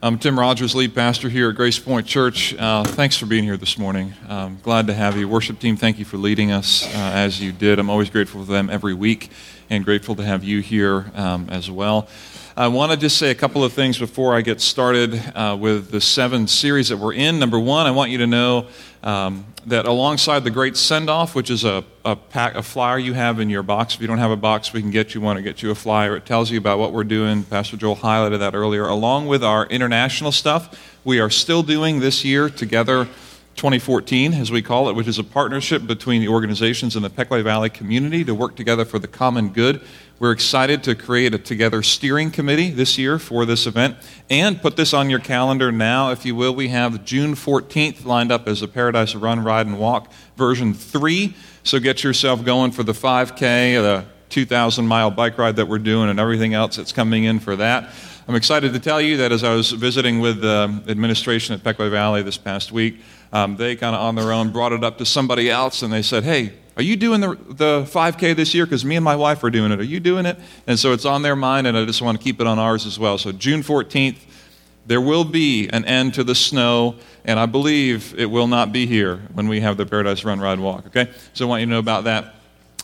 [0.00, 2.54] I'm Tim Rogers, lead pastor here at Grace Point Church.
[2.54, 4.14] Uh, thanks for being here this morning.
[4.28, 5.28] Um, glad to have you.
[5.28, 7.80] Worship team, thank you for leading us uh, as you did.
[7.80, 9.28] I'm always grateful for them every week
[9.68, 12.06] and grateful to have you here um, as well.
[12.58, 15.92] I want to just say a couple of things before I get started uh, with
[15.92, 17.38] the seven series that we're in.
[17.38, 18.66] Number one, I want you to know
[19.04, 23.12] um, that alongside the great send off, which is a, a, pack, a flyer you
[23.12, 25.36] have in your box, if you don't have a box, we can get you one
[25.36, 26.16] or get you a flyer.
[26.16, 27.44] It tells you about what we're doing.
[27.44, 28.88] Pastor Joel highlighted that earlier.
[28.88, 33.04] Along with our international stuff, we are still doing this year together
[33.58, 37.44] 2014, as we call it, which is a partnership between the organizations in the Pequea
[37.44, 39.80] Valley community to work together for the common good.
[40.20, 43.96] We're excited to create a Together steering committee this year for this event
[44.28, 46.52] and put this on your calendar now, if you will.
[46.52, 51.36] We have June 14th lined up as a Paradise Run, Ride, and Walk version 3.
[51.62, 56.10] So get yourself going for the 5K, the 2,000 mile bike ride that we're doing,
[56.10, 57.88] and everything else that's coming in for that.
[58.26, 61.92] I'm excited to tell you that as I was visiting with the administration at Pequea
[61.92, 63.00] Valley this past week,
[63.32, 66.02] um, they kind of on their own brought it up to somebody else and they
[66.02, 68.64] said, Hey, are you doing the, the 5K this year?
[68.64, 69.80] Because me and my wife are doing it.
[69.80, 70.38] Are you doing it?
[70.68, 72.86] And so it's on their mind, and I just want to keep it on ours
[72.86, 73.18] as well.
[73.18, 74.18] So June 14th,
[74.86, 78.86] there will be an end to the snow, and I believe it will not be
[78.86, 80.86] here when we have the Paradise Run, Ride, Walk.
[80.86, 81.10] Okay?
[81.34, 82.36] So I want you to know about that.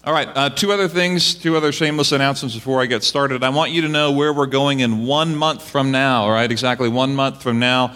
[0.02, 3.44] All right, uh, two other things, two other shameless announcements before I get started.
[3.44, 6.50] I want you to know where we're going in one month from now, all right?
[6.50, 7.94] Exactly one month from now.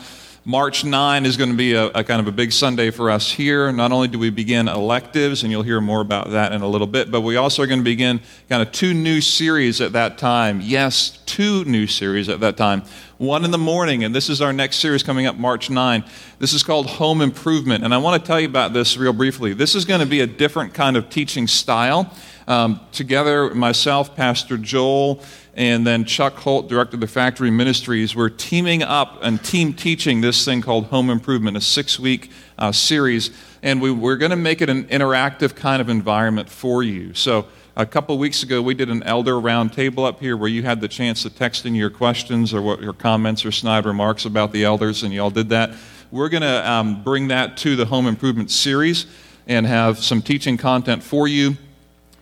[0.49, 3.31] March 9 is going to be a, a, kind of a big Sunday for us
[3.31, 3.71] here.
[3.71, 6.87] Not only do we begin electives, and you'll hear more about that in a little
[6.87, 8.19] bit, but we also are going to begin
[8.49, 10.63] kind of two new series at that time.
[10.63, 12.83] Yes, two new series at that time.
[13.19, 16.03] One in the morning, and this is our next series coming up March 9.
[16.39, 19.53] This is called Home Improvement, and I want to tell you about this real briefly.
[19.53, 22.11] This is going to be a different kind of teaching style.
[22.49, 28.31] Um, together, myself, Pastor Joel, and then Chuck Holt, director of the Factory Ministries, we're
[28.31, 33.33] teaming up and team teaching this thing called Home Improvement, a six week uh, series.
[33.63, 37.13] And we, we're going to make it an interactive kind of environment for you.
[37.13, 40.81] So, a couple weeks ago, we did an elder roundtable up here where you had
[40.81, 44.53] the chance to text in your questions or what your comments or snide remarks about
[44.53, 45.75] the elders, and you all did that.
[46.11, 49.05] We're going to um, bring that to the Home Improvement series
[49.47, 51.59] and have some teaching content for you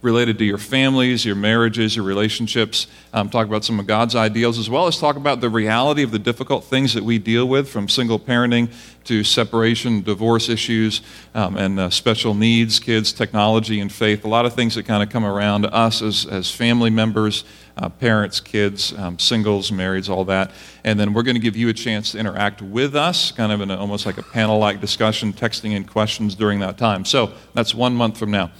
[0.03, 4.59] related to your families, your marriages, your relationships, um, talk about some of God's ideals,
[4.59, 7.69] as well as talk about the reality of the difficult things that we deal with
[7.69, 8.71] from single parenting
[9.05, 11.01] to separation, divorce issues,
[11.35, 14.25] um, and uh, special needs, kids, technology, and faith.
[14.25, 17.45] A lot of things that kind of come around us as, as family members.
[17.79, 20.51] Uh, parents, kids, um, singles, marrieds, all that.
[20.83, 23.61] And then we're going to give you a chance to interact with us, kind of
[23.61, 27.05] in a, almost like a panel like discussion, texting in questions during that time.
[27.05, 28.51] So that's one month from now.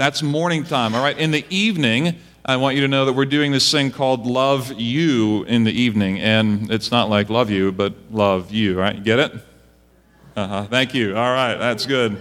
[0.00, 0.94] That's morning time.
[0.94, 1.18] All right.
[1.18, 4.72] In the evening, I want you to know that we're doing this thing called Love
[4.80, 6.18] You in the evening.
[6.20, 8.96] And it's not like love you, but love you, right?
[8.96, 9.32] You get it?
[10.36, 10.64] Uh-huh.
[10.64, 11.14] Thank you.
[11.14, 11.56] All right.
[11.56, 12.18] That's good.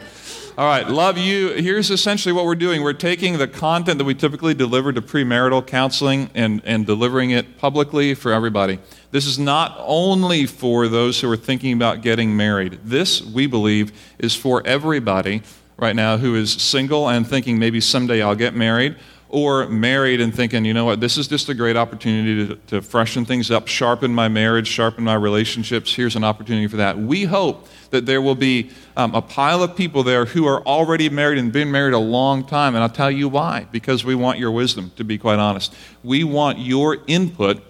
[0.57, 0.89] All right.
[0.89, 1.53] Love you.
[1.53, 5.65] Here's essentially what we're doing we're taking the content that we typically deliver to premarital
[5.65, 8.79] counseling and, and delivering it publicly for everybody.
[9.11, 12.79] This is not only for those who are thinking about getting married.
[12.83, 15.43] This, we believe, is for everybody
[15.79, 18.95] right now who is single and thinking maybe someday I'll get married,
[19.29, 22.81] or married and thinking, you know what, this is just a great opportunity to, to
[22.81, 25.93] freshen things up, sharpen my marriage, sharpen my relationships.
[25.93, 26.97] Here's an opportunity for that.
[26.97, 31.09] We hope that there will be um, a pile of people there who are already
[31.09, 32.73] married and been married a long time.
[32.73, 33.67] And I'll tell you why.
[33.71, 35.75] Because we want your wisdom, to be quite honest.
[36.03, 37.61] We want your input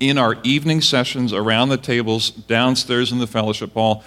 [0.00, 4.02] in our evening sessions around the tables downstairs in the fellowship hall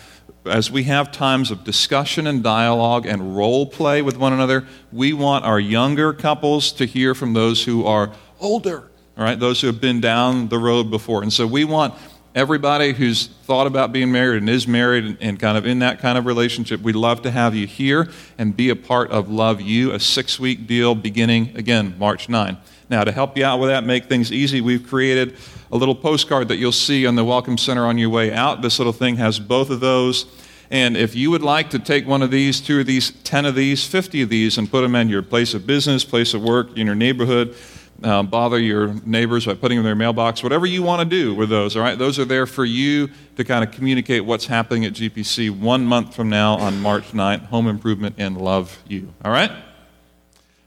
[0.46, 5.14] as we have times of discussion and dialogue and role play with one another, we
[5.14, 9.68] want our younger couples to hear from those who are older, all right, those who
[9.68, 11.24] have been down the road before.
[11.24, 11.94] And so we want
[12.36, 16.00] everybody who's thought about being married and is married and, and kind of in that
[16.00, 19.62] kind of relationship, we'd love to have you here and be a part of Love
[19.62, 22.58] You, a six week deal beginning, again, March 9.
[22.90, 25.38] Now, to help you out with that, make things easy, we've created
[25.72, 28.62] a little postcard that you'll see on the Welcome Center on your way out.
[28.62, 30.26] This little thing has both of those.
[30.72, 33.56] And if you would like to take one of these, two of these, 10 of
[33.56, 36.78] these, 50 of these, and put them in your place of business, place of work,
[36.78, 37.56] in your neighborhood,
[38.04, 41.34] um, bother your neighbors by putting them in their mailbox, whatever you want to do
[41.34, 41.98] with those, all right?
[41.98, 46.16] Those are there for you to kind of communicate what's happening at GPC one month
[46.16, 47.46] from now on March 9th.
[47.48, 49.52] Home improvement and love you, all right?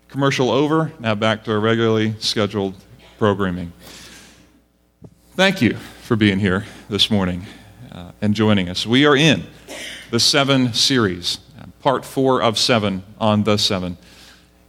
[0.08, 0.92] Commercial over.
[0.98, 2.74] Now back to our regularly scheduled
[3.18, 3.72] programming.
[5.34, 7.46] Thank you for being here this morning
[7.90, 8.86] uh, and joining us.
[8.86, 9.44] We are in
[10.10, 11.38] the seven series,
[11.80, 13.96] part four of seven on the seven.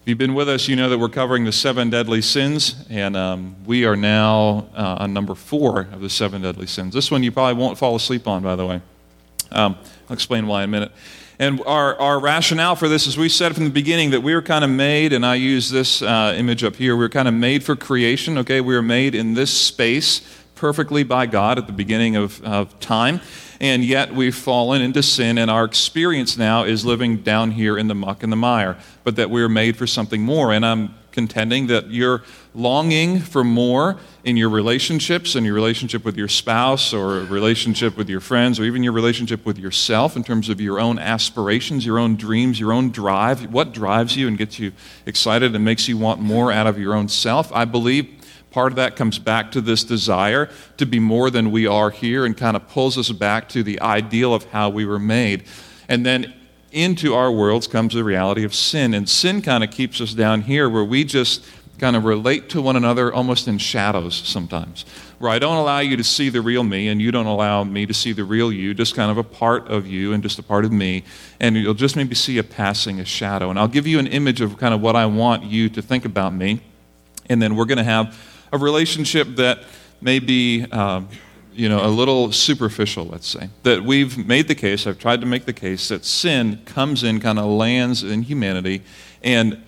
[0.03, 3.15] If you've been with us, you know that we're covering the seven deadly sins, and
[3.15, 6.94] um, we are now uh, on number four of the seven deadly sins.
[6.94, 8.81] This one you probably won't fall asleep on, by the way.
[9.50, 9.77] Um,
[10.09, 10.91] I'll explain why in a minute.
[11.39, 14.41] And our, our rationale for this is we said from the beginning that we were
[14.41, 17.33] kind of made, and I use this uh, image up here, we were kind of
[17.33, 18.59] made for creation, okay?
[18.59, 20.19] We were made in this space
[20.55, 23.21] perfectly by God at the beginning of, of time
[23.63, 27.88] and yet we've fallen into sin, and our experience now is living down here in
[27.88, 30.51] the muck and the mire, but that we're made for something more.
[30.51, 32.24] And I'm contending that you're
[32.54, 38.10] longing for more in your relationships and your relationship with your spouse or relationship with
[38.10, 42.00] your friends or even your relationship with yourself in terms of your own aspirations, your
[42.00, 43.50] own dreams, your own drive.
[43.50, 44.74] What drives you and gets you
[45.06, 47.50] excited and makes you want more out of your own self?
[47.54, 48.23] I believe
[48.53, 50.47] Part of that comes back to this desire
[50.77, 53.81] to be more than we are here and kind of pulls us back to the
[53.81, 55.45] ideal of how we were made.
[55.89, 56.35] And then
[56.71, 58.94] into our worlds comes the reality of sin.
[58.94, 61.44] And sin kind of keeps us down here where we just
[61.79, 64.85] kind of relate to one another almost in shadows sometimes.
[65.17, 67.88] Where I don't allow you to see the real me and you don't allow me
[67.88, 70.44] to see the real you, just kind of a part of you and just a
[70.44, 71.05] part of me.
[71.39, 73.50] And you'll just maybe see a passing, a shadow.
[73.50, 76.05] And I'll give you an image of kind of what I want you to think
[76.05, 76.61] about me.
[77.27, 78.15] And then we're going to have
[78.53, 79.63] a relationship that
[80.00, 81.09] may be um,
[81.55, 83.50] you know, a little superficial, let's say.
[83.63, 87.19] That we've made the case, I've tried to make the case, that sin comes in,
[87.19, 88.83] kind of lands in humanity,
[89.23, 89.61] and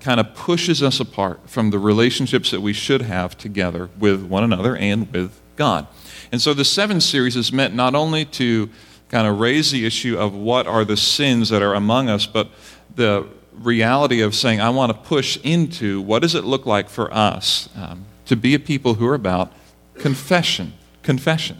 [0.00, 4.44] kind of pushes us apart from the relationships that we should have together with one
[4.44, 5.86] another and with God.
[6.30, 8.68] And so the seven series is meant not only to
[9.08, 12.50] kind of raise the issue of what are the sins that are among us, but
[12.94, 17.12] the reality of saying, I want to push into what does it look like for
[17.12, 19.52] us um, to be a people who are about
[19.94, 21.58] confession, confession,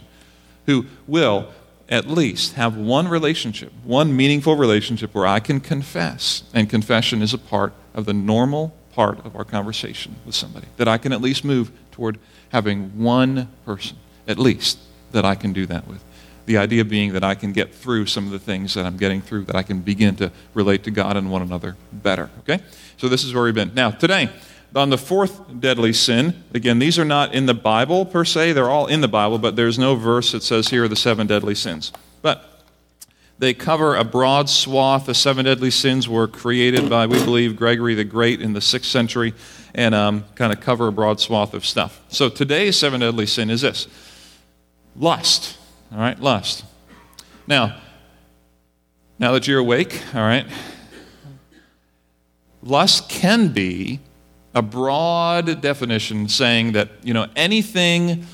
[0.65, 1.51] who will
[1.89, 6.43] at least have one relationship, one meaningful relationship where I can confess.
[6.53, 10.67] And confession is a part of the normal part of our conversation with somebody.
[10.77, 12.19] That I can at least move toward
[12.49, 14.79] having one person, at least,
[15.11, 16.03] that I can do that with.
[16.45, 19.21] The idea being that I can get through some of the things that I'm getting
[19.21, 22.29] through, that I can begin to relate to God and one another better.
[22.39, 22.59] Okay?
[22.97, 23.73] So this is where we've been.
[23.73, 24.29] Now, today,
[24.75, 28.69] on the fourth deadly sin, again, these are not in the Bible per se, they're
[28.69, 31.55] all in the Bible, but there's no verse that says here are the seven deadly
[31.55, 31.91] sins.
[32.21, 32.45] But
[33.39, 35.05] they cover a broad swath.
[35.05, 38.91] The seven deadly sins were created by, we believe, Gregory the Great in the sixth
[38.91, 39.33] century
[39.73, 42.01] and um, kind of cover a broad swath of stuff.
[42.09, 43.87] So today's seven deadly sin is this
[44.95, 45.57] lust.
[45.91, 46.65] All right, lust.
[47.47, 47.79] Now,
[49.17, 50.45] now that you're awake, all right,
[52.61, 54.01] lust can be
[54.53, 58.25] a broad definition saying that, you know, anything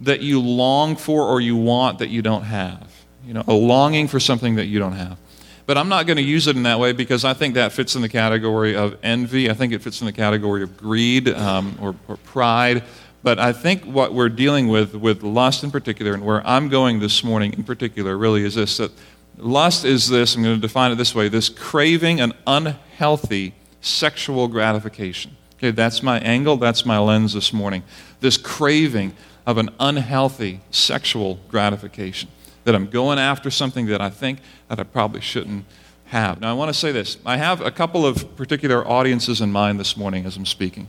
[0.00, 2.92] that you long for or you want that you don't have.
[3.26, 5.18] You know, a longing for something that you don't have.
[5.66, 7.96] But I'm not going to use it in that way because I think that fits
[7.96, 9.48] in the category of envy.
[9.48, 12.82] I think it fits in the category of greed um, or, or pride.
[13.22, 17.00] But I think what we're dealing with, with lust in particular, and where I'm going
[17.00, 18.92] this morning in particular, really is this that
[19.38, 24.48] lust is this, I'm going to define it this way this craving an unhealthy sexual
[24.48, 25.34] gratification.
[25.64, 27.84] Okay, that's my angle, that's my lens this morning.
[28.20, 29.16] This craving
[29.46, 32.28] of an unhealthy sexual gratification.
[32.64, 35.64] That I'm going after something that I think that I probably shouldn't
[36.08, 36.42] have.
[36.42, 37.16] Now, I want to say this.
[37.24, 40.86] I have a couple of particular audiences in mind this morning as I'm speaking.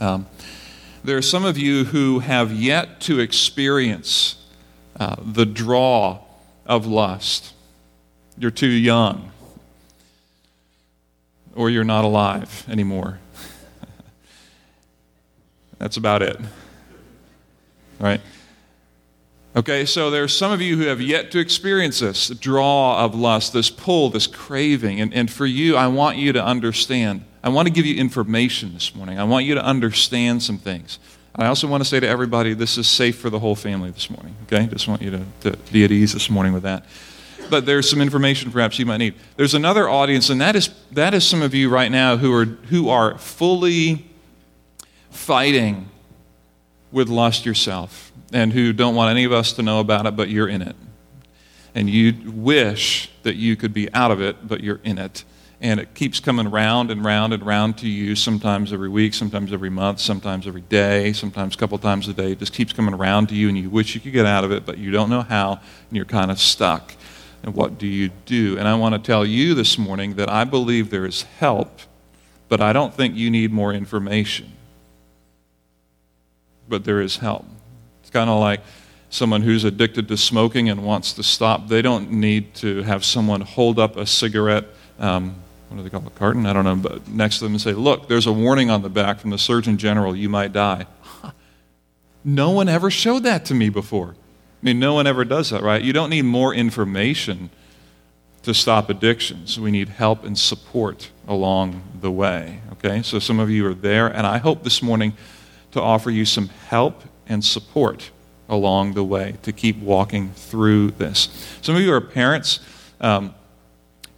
[0.00, 0.28] Um,
[1.02, 4.36] there are some of you who have yet to experience
[5.00, 6.20] uh, the draw
[6.66, 7.52] of lust.
[8.38, 9.32] You're too young,
[11.56, 13.18] or you're not alive anymore.
[15.78, 16.38] That's about it.
[17.98, 18.20] Right?
[19.56, 23.52] Okay, so there's some of you who have yet to experience this draw of lust,
[23.52, 25.00] this pull, this craving.
[25.00, 27.24] And, and for you, I want you to understand.
[27.42, 29.18] I want to give you information this morning.
[29.18, 30.98] I want you to understand some things.
[31.34, 34.10] I also want to say to everybody, this is safe for the whole family this
[34.10, 34.36] morning.
[34.44, 34.66] Okay?
[34.66, 36.84] Just want you to, to be at ease this morning with that.
[37.48, 39.14] But there's some information perhaps you might need.
[39.36, 42.44] There's another audience, and that is, that is some of you right now who are,
[42.44, 44.07] who are fully
[45.10, 45.88] fighting
[46.90, 50.28] with lust yourself and who don't want any of us to know about it, but
[50.28, 50.76] you're in it.
[51.74, 55.24] And you wish that you could be out of it, but you're in it.
[55.60, 59.52] And it keeps coming round and round and round to you, sometimes every week, sometimes
[59.52, 62.32] every month, sometimes every day, sometimes a couple times a day.
[62.32, 64.52] It just keeps coming around to you, and you wish you could get out of
[64.52, 66.94] it, but you don't know how, and you're kind of stuck.
[67.42, 68.56] And what do you do?
[68.56, 71.80] And I want to tell you this morning that I believe there is help,
[72.48, 74.52] but I don't think you need more information
[76.68, 77.44] but there is help.
[78.00, 78.60] It's kind of like
[79.10, 81.68] someone who's addicted to smoking and wants to stop.
[81.68, 84.66] They don't need to have someone hold up a cigarette
[84.98, 85.36] um,
[85.68, 86.46] what do they call it, carton?
[86.46, 88.88] I don't know, but next to them and say, look, there's a warning on the
[88.88, 90.86] back from the Surgeon General, you might die.
[92.24, 94.10] No one ever showed that to me before.
[94.10, 95.80] I mean, no one ever does that, right?
[95.80, 97.48] You don't need more information
[98.42, 99.58] to stop addictions.
[99.58, 103.02] We need help and support along the way, okay?
[103.02, 105.16] So some of you are there, and I hope this morning
[105.78, 108.10] to offer you some help and support
[108.48, 111.28] along the way to keep walking through this.
[111.62, 112.60] Some of you are parents.
[113.00, 113.34] Um,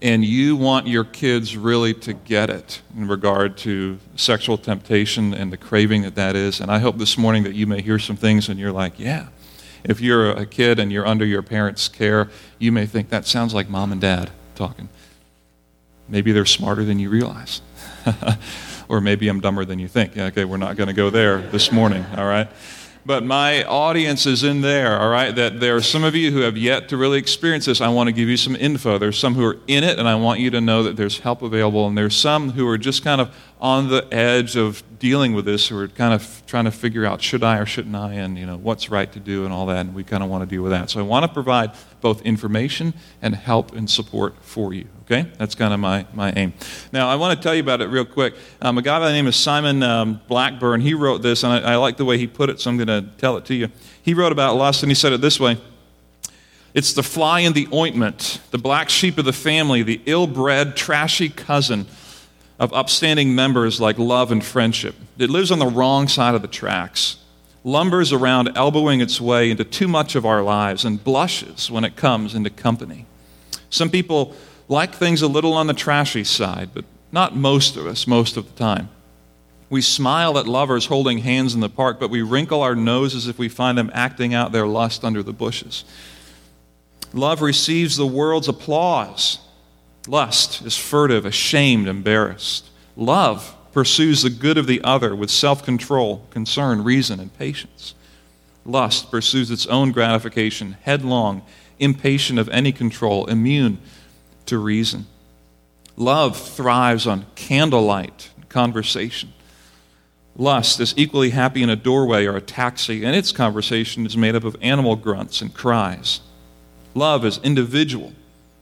[0.02, 5.52] and you want your kids really to get it in regard to sexual temptation and
[5.52, 6.61] the craving that that is.
[6.61, 9.29] And I hope this morning that you may hear some things and you're like, yeah.
[9.85, 13.52] If you're a kid and you're under your parents' care, you may think that sounds
[13.52, 14.88] like mom and dad talking.
[16.09, 17.61] Maybe they're smarter than you realize.
[18.90, 20.18] or maybe I'm dumber than you think.
[20.18, 22.49] Okay, we're not going to go there this morning, all right?
[23.06, 25.35] but my audience is in there, all right?
[25.35, 27.80] That there are some of you who have yet to really experience this.
[27.80, 28.99] I want to give you some info.
[28.99, 31.42] There's some who are in it, and I want you to know that there's help
[31.42, 31.87] available.
[31.87, 35.68] And there's some who are just kind of on the edge of dealing with this,
[35.68, 38.47] who are kind of trying to figure out should I or shouldn't I, and you
[38.47, 39.78] know what's right to do and all that.
[39.78, 40.90] And we kind of want to deal with that.
[40.90, 42.92] So I want to provide both information
[43.23, 44.88] and help and support for you.
[45.11, 46.52] Okay, that's kind of my, my aim.
[46.93, 48.33] Now, I want to tell you about it real quick.
[48.62, 51.73] Um, a guy by the name of Simon um, Blackburn, he wrote this, and I,
[51.73, 53.71] I like the way he put it, so I'm going to tell it to you.
[54.00, 55.59] He wrote about lust, and he said it this way
[56.75, 60.76] It's the fly in the ointment, the black sheep of the family, the ill bred,
[60.76, 61.88] trashy cousin
[62.61, 64.95] of upstanding members like love and friendship.
[65.19, 67.17] It lives on the wrong side of the tracks,
[67.64, 71.97] lumbers around, elbowing its way into too much of our lives, and blushes when it
[71.97, 73.07] comes into company.
[73.71, 74.37] Some people
[74.71, 78.47] like things a little on the trashy side, but not most of us, most of
[78.47, 78.89] the time.
[79.69, 83.37] We smile at lovers holding hands in the park, but we wrinkle our noses if
[83.37, 85.85] we find them acting out their lust under the bushes.
[87.12, 89.39] Love receives the world's applause.
[90.07, 92.69] Lust is furtive, ashamed, embarrassed.
[92.95, 97.95] Love pursues the good of the other with self control, concern, reason, and patience.
[98.65, 101.43] Lust pursues its own gratification, headlong,
[101.81, 103.79] impatient of any control, immune
[104.47, 105.06] to reason.
[105.97, 109.32] Love thrives on candlelight conversation.
[110.37, 114.35] Lust is equally happy in a doorway or a taxi, and its conversation is made
[114.35, 116.20] up of animal grunts and cries.
[116.94, 118.12] Love is individual.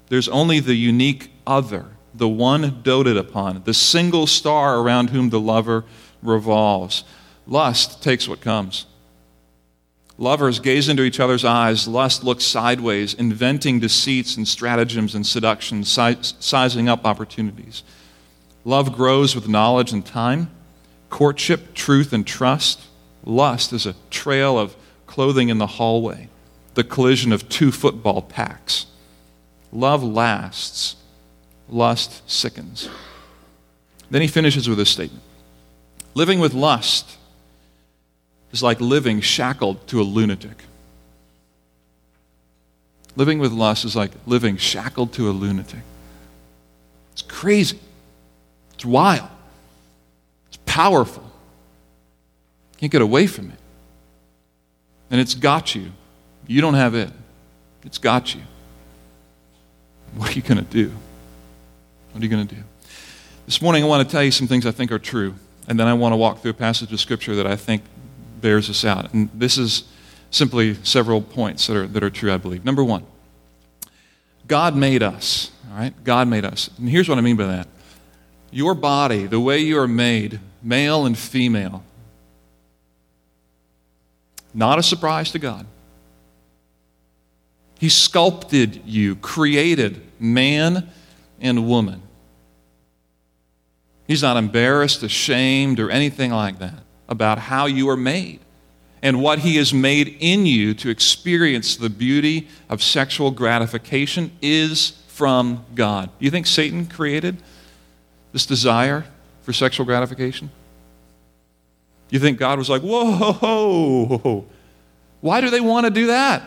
[0.08, 5.40] There's only the unique other, the one doted upon, the single star around whom the
[5.40, 5.84] lover
[6.22, 7.04] revolves.
[7.46, 8.86] Lust takes what comes.
[10.20, 11.86] Lovers gaze into each other's eyes.
[11.86, 15.88] Lust looks sideways, inventing deceits and stratagems and seductions,
[16.40, 17.84] sizing up opportunities.
[18.64, 20.50] Love grows with knowledge and time.
[21.08, 22.80] Courtship, truth, and trust.
[23.24, 26.28] Lust is a trail of clothing in the hallway,
[26.74, 28.86] the collision of two football packs.
[29.72, 30.96] Love lasts,
[31.68, 32.88] lust sickens.
[34.10, 35.22] Then he finishes with this statement
[36.14, 37.17] Living with lust
[38.52, 40.64] is like living shackled to a lunatic.
[43.16, 45.80] Living with lust is like living shackled to a lunatic.
[47.12, 47.78] It's crazy.
[48.74, 49.28] It's wild.
[50.48, 51.24] It's powerful.
[52.78, 53.58] Can't get away from it.
[55.10, 55.90] And it's got you.
[56.46, 57.10] You don't have it.
[57.84, 58.42] It's got you.
[60.14, 60.92] What are you going to do?
[62.12, 62.62] What are you going to do?
[63.46, 65.34] This morning, I want to tell you some things I think are true.
[65.66, 67.82] And then I want to walk through a passage of Scripture that I think
[68.40, 69.12] bears this out.
[69.12, 69.84] And this is
[70.30, 72.64] simply several points that are, that are true, I believe.
[72.64, 73.04] Number one,
[74.46, 75.50] God made us.
[75.70, 75.94] All right?
[76.04, 76.70] God made us.
[76.78, 77.68] And here's what I mean by that
[78.50, 81.84] your body, the way you are made, male and female,
[84.54, 85.66] not a surprise to God.
[87.78, 90.88] He sculpted you, created man
[91.40, 92.02] and woman.
[94.06, 98.40] He's not embarrassed, ashamed, or anything like that about how you are made
[99.02, 104.90] and what He has made in you to experience the beauty of sexual gratification is
[105.08, 106.10] from God.
[106.18, 107.36] Do you think Satan created
[108.32, 109.04] this desire
[109.42, 110.50] for sexual gratification?
[112.10, 114.46] You think God was like, whoa, whoa.
[115.20, 116.42] why do they want to do that?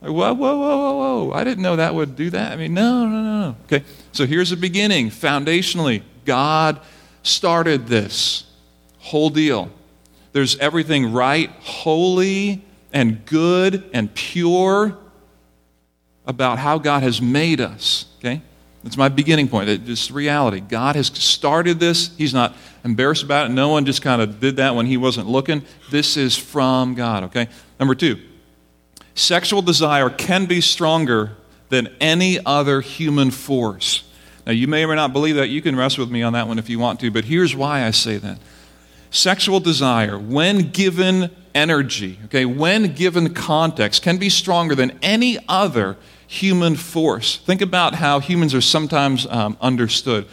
[0.00, 1.32] Like, whoa, whoa, whoa, whoa, whoa.
[1.32, 2.52] I didn't know that would do that.
[2.52, 3.56] I mean, no, no, no, no.
[3.64, 5.08] Okay, so here's the beginning.
[5.08, 6.80] Foundationally, God
[7.24, 8.44] started this
[8.98, 9.70] whole deal.
[10.32, 14.96] There's everything right, holy, and good and pure
[16.26, 18.06] about how God has made us.
[18.18, 18.40] Okay?
[18.82, 19.68] That's my beginning point.
[19.68, 20.60] It's reality.
[20.60, 22.14] God has started this.
[22.16, 22.54] He's not
[22.84, 23.54] embarrassed about it.
[23.54, 25.62] No one just kind of did that when he wasn't looking.
[25.90, 27.48] This is from God, okay?
[27.80, 28.20] Number two,
[29.14, 31.32] sexual desire can be stronger
[31.70, 34.04] than any other human force.
[34.46, 35.48] Now, you may or may not believe that.
[35.48, 37.84] You can rest with me on that one if you want to, but here's why
[37.84, 38.38] I say that.
[39.10, 45.96] Sexual desire, when given energy, okay, when given context, can be stronger than any other
[46.26, 47.38] human force.
[47.38, 50.26] Think about how humans are sometimes um, understood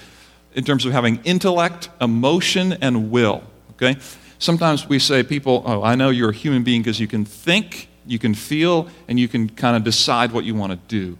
[0.56, 3.98] in terms of having intellect, emotion, and will, okay?
[4.40, 7.88] Sometimes we say, people, oh, I know you're a human being because you can think,
[8.08, 11.18] you can feel, and you can kind of decide what you want to do.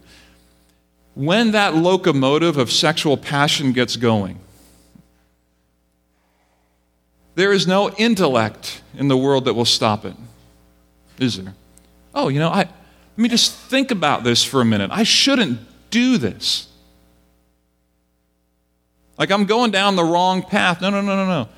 [1.14, 4.38] When that locomotive of sexual passion gets going,
[7.34, 10.14] there is no intellect in the world that will stop it,
[11.18, 11.54] is there?
[12.14, 12.68] Oh, you know, I, let
[13.16, 14.90] me just think about this for a minute.
[14.92, 16.68] I shouldn't do this.
[19.18, 20.80] Like I'm going down the wrong path.
[20.80, 21.48] No, no, no, no, no.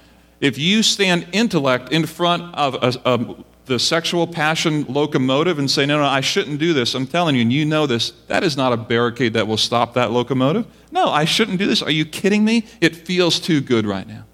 [0.40, 5.86] If you stand intellect in front of a, a, the sexual passion locomotive and say,
[5.86, 8.56] no, no, I shouldn't do this, I'm telling you, and you know this, that is
[8.56, 10.66] not a barricade that will stop that locomotive.
[10.90, 11.82] No, I shouldn't do this.
[11.82, 12.66] Are you kidding me?
[12.80, 14.24] It feels too good right now.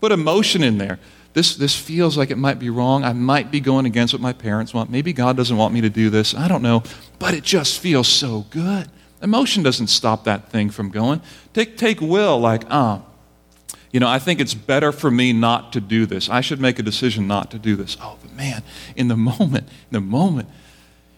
[0.00, 0.98] Put emotion in there.
[1.34, 3.04] This, this feels like it might be wrong.
[3.04, 4.90] I might be going against what my parents want.
[4.90, 6.34] Maybe God doesn't want me to do this.
[6.34, 6.82] I don't know.
[7.18, 8.90] But it just feels so good.
[9.22, 11.22] Emotion doesn't stop that thing from going.
[11.54, 13.11] Take, take will, like, ah, oh,
[13.92, 16.30] you know, I think it's better for me not to do this.
[16.30, 17.96] I should make a decision not to do this.
[18.00, 18.62] Oh, but man,
[18.96, 20.48] in the moment, in the moment,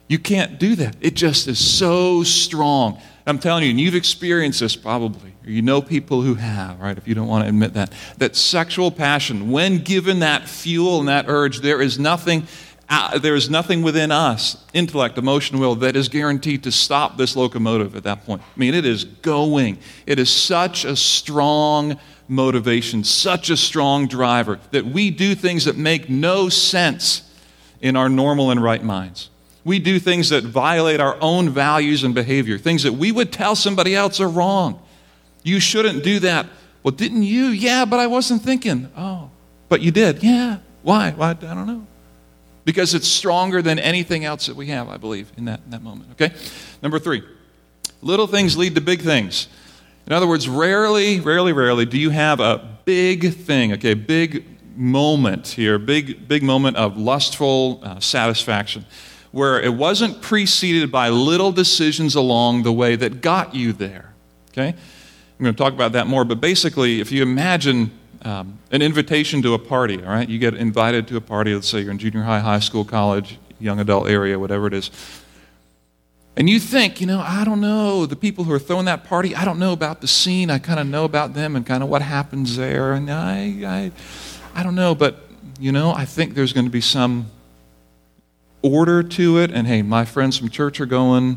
[0.09, 0.97] you can't do that.
[1.01, 3.01] It just is so strong.
[3.27, 6.99] I'm telling you, and you've experienced this probably, or you know people who have, right,
[6.99, 11.09] if you don't want to admit that, that sexual passion, when given that fuel and
[11.09, 12.47] that urge, there is nothing.
[12.87, 17.35] Uh, there is nothing within us, intellect, emotion, will, that is guaranteed to stop this
[17.35, 18.43] locomotive at that point.
[18.43, 19.79] I mean, it is going.
[20.05, 25.77] It is such a strong motivation, such a strong driver that we do things that
[25.77, 27.23] make no sense
[27.81, 29.31] in our normal and right minds.
[29.65, 33.55] We do things that violate our own values and behavior, things that we would tell
[33.57, 34.81] somebody else are wrong.
[35.43, 36.47] You shouldn't do that.
[36.83, 37.47] Well, didn't you?
[37.47, 38.91] Yeah, but I wasn't thinking.
[38.97, 39.31] Oh,
[39.69, 40.23] but you did.
[40.23, 40.59] Yeah.
[40.83, 41.13] Why?
[41.13, 41.31] Why?
[41.31, 41.87] I don't know.
[42.65, 45.83] Because it's stronger than anything else that we have, I believe, in that, in that
[45.83, 46.11] moment.
[46.13, 46.35] Okay?
[46.83, 47.23] Number three
[48.03, 49.49] little things lead to big things.
[50.07, 54.45] In other words, rarely, rarely, rarely do you have a big thing, okay, big
[54.77, 58.85] moment here, big, big moment of lustful uh, satisfaction
[59.35, 64.15] where it wasn't preceded by little decisions along the way that got you there.
[64.53, 64.69] Okay?
[64.69, 67.91] I'm going to talk about that more, but basically, if you imagine
[68.23, 70.29] um, an invitation to a party, all right?
[70.29, 73.39] You get invited to a party, let's say you're in junior high, high school, college,
[73.59, 74.93] young adult area, whatever it is.
[76.37, 79.37] And you think, you know, I don't know, the people who are throwing that party,
[79.37, 80.51] I don't know about the scene.
[80.51, 82.93] I kind of know about them and kind of what happens there.
[82.93, 83.93] And I, I,
[84.53, 85.29] I don't know, but,
[85.61, 87.31] you know, I think there's going to be some
[88.63, 91.37] order to it, and hey, my friends from church are going,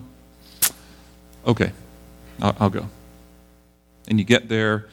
[1.46, 1.74] okay,
[2.42, 2.88] I'll, I'll go.
[4.08, 4.88] And you get there,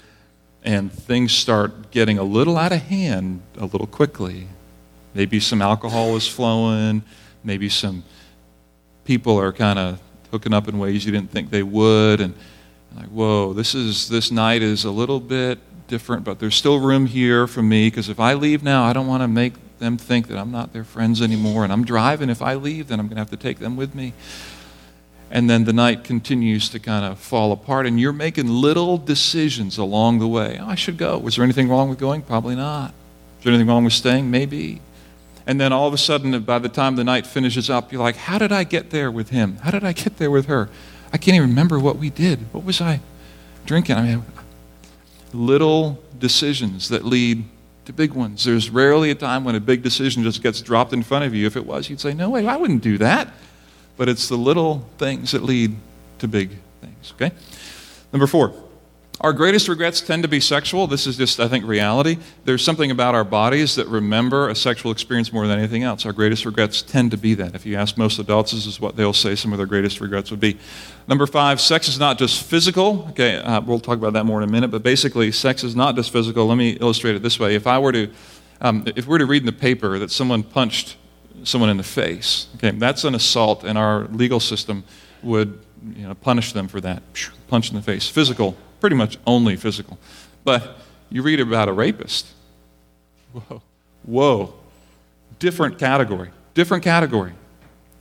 [0.64, 4.48] and things start getting a little out of hand a little quickly.
[5.14, 7.04] Maybe some alcohol is flowing,
[7.44, 8.02] maybe some
[9.04, 12.34] people are kind of hooking up in ways you didn't think they would, and
[12.96, 17.06] like, whoa, this is this night is a little bit different, but there's still room
[17.06, 20.28] here for me because if I leave now, I don't want to make them think
[20.28, 22.30] that I'm not their friends anymore and I'm driving.
[22.30, 24.12] If I leave, then I'm going to have to take them with me.
[25.30, 29.78] And then the night continues to kind of fall apart, and you're making little decisions
[29.78, 30.58] along the way.
[30.60, 31.18] Oh, I should go.
[31.18, 32.22] Was there anything wrong with going?
[32.22, 32.94] Probably not.
[33.38, 34.30] Is there anything wrong with staying?
[34.30, 34.80] Maybe.
[35.46, 38.16] And then all of a sudden, by the time the night finishes up, you're like,
[38.16, 39.57] How did I get there with him?
[39.59, 40.68] How did I get there with her?
[41.12, 42.52] I can't even remember what we did.
[42.52, 43.00] What was I
[43.66, 43.96] drinking?
[43.96, 44.24] I mean,
[45.33, 47.44] little decisions that lead
[47.85, 48.44] to big ones.
[48.44, 51.46] There's rarely a time when a big decision just gets dropped in front of you.
[51.46, 53.28] If it was, you'd say, No way, I wouldn't do that.
[53.96, 55.76] But it's the little things that lead
[56.18, 57.12] to big things.
[57.12, 57.33] Okay?
[58.12, 58.54] Number four,
[59.20, 60.88] our greatest regrets tend to be sexual.
[60.88, 62.18] This is just, I think, reality.
[62.44, 66.05] There's something about our bodies that remember a sexual experience more than anything else.
[66.05, 67.55] Our greatest regrets tend to be that.
[67.55, 70.33] If you ask most adults, this is what they'll say some of their greatest regrets
[70.33, 70.59] would be.
[71.07, 73.07] Number five, sex is not just physical.
[73.11, 75.94] Okay, uh, we'll talk about that more in a minute, but basically, sex is not
[75.94, 76.46] just physical.
[76.46, 77.55] Let me illustrate it this way.
[77.55, 78.11] If I were to,
[78.61, 80.96] um, if we were to read in the paper that someone punched
[81.44, 84.83] someone in the face, okay, that's an assault, and our legal system
[85.22, 85.61] would
[85.94, 87.03] you know, punish them for that.
[87.46, 88.09] Punch in the face.
[88.09, 89.97] Physical pretty much only physical.
[90.44, 90.77] But
[91.09, 92.27] you read about a rapist.
[93.33, 93.62] Whoa.
[94.03, 94.55] Whoa.
[95.38, 96.29] Different category.
[96.53, 97.33] Different category.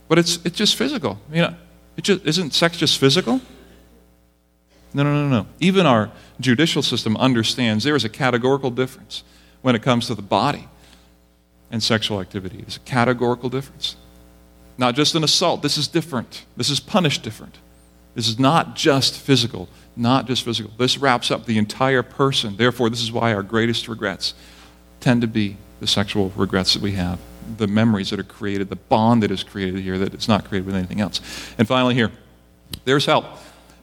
[0.08, 1.18] But it's, it's just physical.
[1.32, 1.54] You know,
[1.96, 3.40] it just, isn't sex just physical?
[4.92, 5.46] No, no, no, no.
[5.58, 9.24] Even our judicial system understands there is a categorical difference
[9.62, 10.68] when it comes to the body
[11.70, 12.58] and sexual activity.
[12.66, 13.96] It's a categorical difference.
[14.76, 15.62] Not just an assault.
[15.62, 16.44] This is different.
[16.58, 17.56] This is punished different.
[18.14, 20.72] This is not just physical, not just physical.
[20.76, 22.56] This wraps up the entire person.
[22.56, 24.34] Therefore, this is why our greatest regrets
[25.00, 27.18] tend to be the sexual regrets that we have,
[27.56, 30.66] the memories that are created, the bond that is created here that it's not created
[30.66, 31.20] with anything else.
[31.58, 32.10] And finally, here,
[32.84, 33.26] there's help,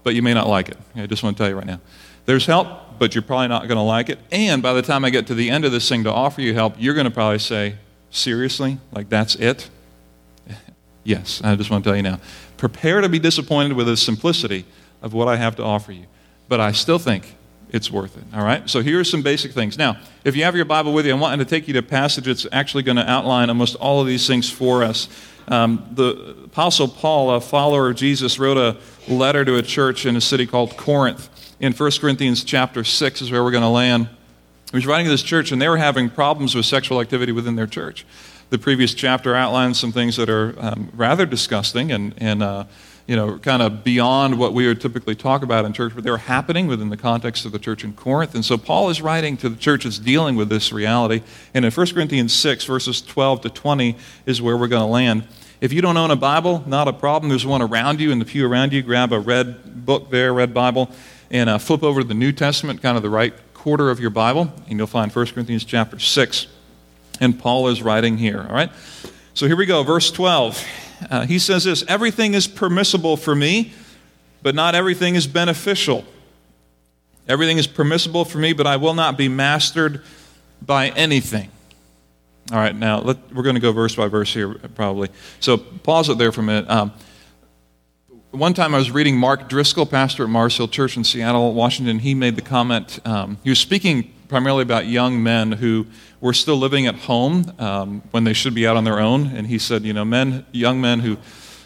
[0.04, 0.78] but you may not like it.
[0.96, 1.80] I just want to tell you right now.
[2.26, 4.20] There's help, but you're probably not going to like it.
[4.32, 6.54] And by the time I get to the end of this thing to offer you
[6.54, 7.76] help, you're going to probably say,
[8.12, 8.78] Seriously?
[8.92, 9.70] Like that's it?
[11.04, 12.20] yes, I just want to tell you now.
[12.58, 14.66] Prepare to be disappointed with the simplicity
[15.02, 16.06] of what I have to offer you.
[16.48, 17.36] But I still think
[17.72, 18.24] it's worth it.
[18.34, 18.70] All right?
[18.70, 19.78] So here are some basic things.
[19.78, 21.84] Now, if you have your Bible with you, I'm wanting to take you to a
[21.84, 25.08] passage that's actually going to outline almost all of these things for us.
[25.48, 28.78] Um, the Apostle Paul, a follower of Jesus, wrote a
[29.12, 31.30] letter to a church in a city called Corinth.
[31.60, 34.10] In 1 Corinthians chapter 6 is where we're going to land.
[34.72, 37.56] He was writing to this church, and they were having problems with sexual activity within
[37.56, 38.06] their church.
[38.50, 42.66] The previous chapter outlines some things that are um, rather disgusting and, and uh,
[43.12, 46.10] you know, kind of beyond what we would typically talk about in church, but they
[46.10, 48.36] were happening within the context of the church in Corinth.
[48.36, 51.22] And so Paul is writing to the church that's dealing with this reality.
[51.54, 55.28] And in 1 Corinthians 6, verses 12 to 20, is where we're going to land.
[55.60, 57.28] If you don't own a Bible, not a problem.
[57.28, 58.82] There's one around you in the pew around you.
[58.82, 60.90] Grab a red book there, red Bible,
[61.30, 64.12] and uh, flip over to the New Testament, kind of the right quarter of your
[64.12, 66.48] Bible, and you'll find 1 Corinthians chapter 6.
[67.20, 68.72] And Paul is writing here, all right?
[69.34, 70.66] So here we go, verse 12.
[71.10, 73.74] Uh, he says this Everything is permissible for me,
[74.42, 76.06] but not everything is beneficial.
[77.28, 80.02] Everything is permissible for me, but I will not be mastered
[80.62, 81.50] by anything.
[82.52, 85.10] All right, now let, we're going to go verse by verse here, probably.
[85.40, 86.70] So pause it there for a minute.
[86.70, 86.92] Um,
[88.32, 92.00] one time I was reading Mark Driscoll, pastor at Mars Hill Church in Seattle, Washington.
[92.00, 95.86] He made the comment, um, he was speaking primarily about young men who
[96.22, 99.28] were still living at home um, when they should be out on their own.
[99.36, 101.18] And he said, you know, men, young men who,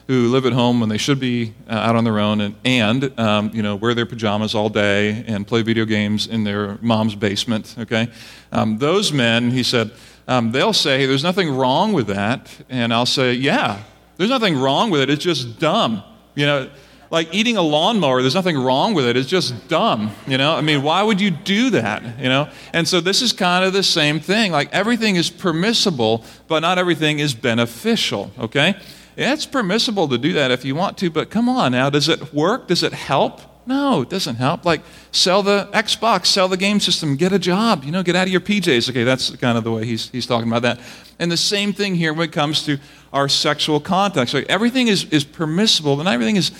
[0.07, 3.19] who live at home when they should be uh, out on their own and, and
[3.19, 7.15] um, you know, wear their pajamas all day and play video games in their mom's
[7.15, 8.07] basement, okay?
[8.51, 9.91] Um, those men, he said,
[10.27, 12.49] um, they'll say, there's nothing wrong with that.
[12.69, 13.83] And I'll say, yeah,
[14.17, 15.09] there's nothing wrong with it.
[15.09, 16.01] It's just dumb.
[16.33, 16.69] You know,
[17.11, 19.15] like eating a lawnmower, there's nothing wrong with it.
[19.17, 20.11] It's just dumb.
[20.27, 22.19] You know, I mean, why would you do that?
[22.19, 24.51] You know, and so this is kind of the same thing.
[24.51, 28.31] Like everything is permissible, but not everything is beneficial.
[28.39, 28.75] Okay?
[29.17, 32.33] It's permissible to do that if you want to, but come on now, does it
[32.33, 32.67] work?
[32.67, 33.41] Does it help?
[33.67, 34.63] No, it doesn't help.
[34.63, 38.27] Like, sell the Xbox, sell the game system, get a job, you know, get out
[38.27, 38.89] of your PJs.
[38.91, 40.79] Okay, that's kind of the way he's, he's talking about that.
[41.17, 42.77] And the same thing here when it comes to
[43.11, 44.35] our sexual context.
[44.35, 46.51] Like, everything is, is permissible, but not everything is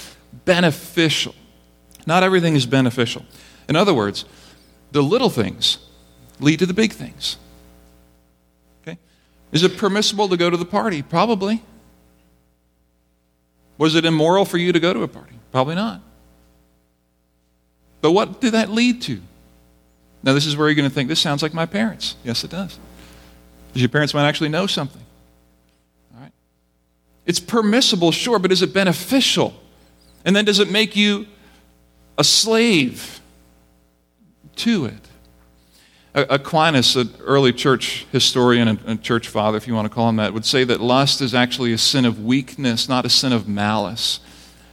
[0.46, 1.36] beneficial.
[2.08, 3.26] Not everything is beneficial.
[3.68, 4.26] In other words,
[4.92, 5.80] the little things
[6.40, 7.38] lead to the big things.
[8.82, 8.98] Okay?
[9.52, 11.02] Is it permissible to go to the party?
[11.02, 11.64] Probably.
[13.78, 15.36] Was it immoral for you to go to a party?
[15.52, 16.02] Probably not.
[18.02, 19.20] But what did that lead to?
[20.22, 22.16] Now, this is where you're going to think, this sounds like my parents.
[22.24, 22.80] Yes, it does.
[23.68, 25.02] Because your parents might actually know something.
[26.16, 26.32] All right?
[27.26, 29.54] It's permissible, sure, but is it beneficial?
[30.26, 31.28] And then does it make you
[32.18, 33.22] a slave
[34.58, 35.08] to it?
[36.16, 40.34] Aquinas, an early church historian and church father, if you want to call him that,
[40.34, 44.22] would say that lust is actually a sin of weakness, not a sin of malice.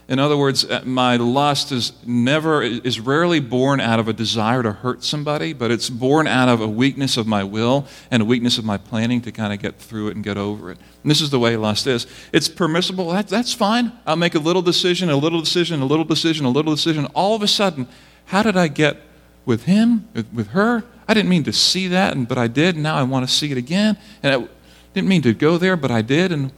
[0.07, 4.61] In other words, uh, my lust is never is rarely born out of a desire
[4.61, 8.25] to hurt somebody, but it's born out of a weakness of my will and a
[8.25, 10.77] weakness of my planning to kind of get through it and get over it.
[11.03, 12.05] And this is the way lust is.
[12.33, 13.11] It's permissible.
[13.11, 13.93] That, that's fine.
[14.05, 17.05] I'll make a little decision, a little decision, a little decision, a little decision.
[17.15, 17.87] All of a sudden,
[18.25, 18.97] how did I get
[19.45, 20.83] with him, with her?
[21.07, 22.75] I didn't mean to see that, but I did.
[22.75, 23.97] And now I want to see it again.
[24.21, 24.47] And I
[24.93, 26.33] didn't mean to go there, but I did.
[26.33, 26.51] And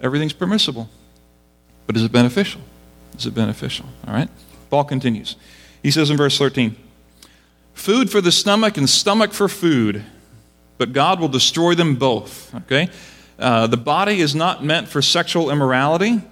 [0.00, 0.88] everything's permissible.
[1.86, 2.60] But is it beneficial?
[3.16, 3.86] Is it beneficial?
[4.06, 4.28] All right?
[4.70, 5.36] Paul continues.
[5.82, 6.76] He says in verse 13
[7.74, 10.04] Food for the stomach and stomach for food,
[10.78, 12.54] but God will destroy them both.
[12.54, 12.88] Okay?
[13.38, 16.22] Uh, the body is not meant for sexual immorality,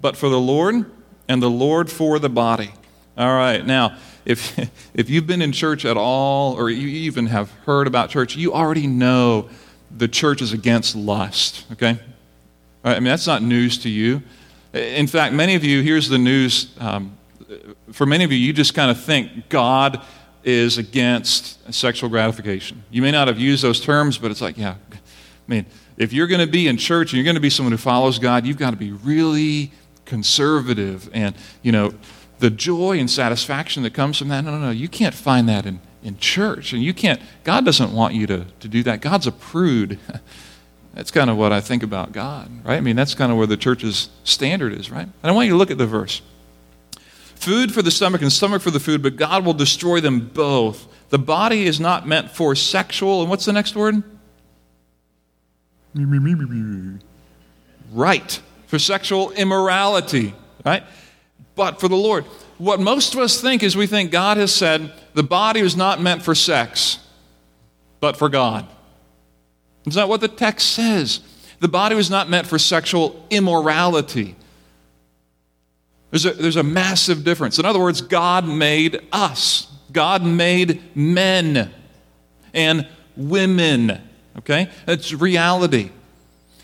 [0.00, 0.86] but for the Lord,
[1.28, 2.70] and the Lord for the body.
[3.16, 4.58] All right, now, if,
[4.94, 8.52] if you've been in church at all, or you even have heard about church, you
[8.52, 9.48] already know
[9.96, 11.98] the church is against lust, okay?
[12.82, 14.22] I mean, that's not news to you.
[14.74, 16.74] In fact, many of you, here's the news.
[16.80, 17.16] Um,
[17.92, 20.02] for many of you, you just kind of think God
[20.42, 22.82] is against sexual gratification.
[22.90, 24.96] You may not have used those terms, but it's like, yeah, I
[25.46, 25.64] mean,
[25.96, 28.18] if you're going to be in church and you're going to be someone who follows
[28.18, 29.70] God, you've got to be really
[30.06, 31.08] conservative.
[31.12, 31.94] And, you know,
[32.40, 35.66] the joy and satisfaction that comes from that, no, no, no, you can't find that
[35.66, 36.72] in, in church.
[36.72, 39.00] And you can't, God doesn't want you to, to do that.
[39.00, 40.00] God's a prude.
[40.94, 42.76] That's kind of what I think about God, right?
[42.76, 45.02] I mean, that's kind of where the church's standard is, right?
[45.02, 46.22] And I want you to look at the verse.
[47.34, 50.86] Food for the stomach and stomach for the food, but God will destroy them both.
[51.10, 54.02] The body is not meant for sexual, and what's the next word?
[57.92, 58.40] Right.
[58.68, 60.84] For sexual immorality, right?
[61.56, 62.24] But for the Lord.
[62.58, 66.00] What most of us think is we think God has said the body was not
[66.00, 66.98] meant for sex,
[68.00, 68.66] but for God.
[69.86, 71.20] Is that what the text says?
[71.60, 74.36] The body was not meant for sexual immorality.
[76.10, 77.58] There's a, there's a massive difference.
[77.58, 81.72] In other words, God made us, God made men
[82.52, 84.00] and women.
[84.38, 84.70] Okay?
[84.86, 85.90] That's reality.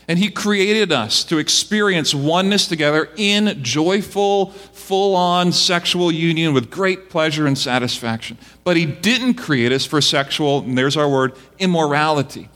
[0.07, 6.71] And He created us to experience oneness together in joyful, full on sexual union with
[6.71, 8.37] great pleasure and satisfaction.
[8.63, 12.49] But He didn't create us for sexual, and there's our word, immorality.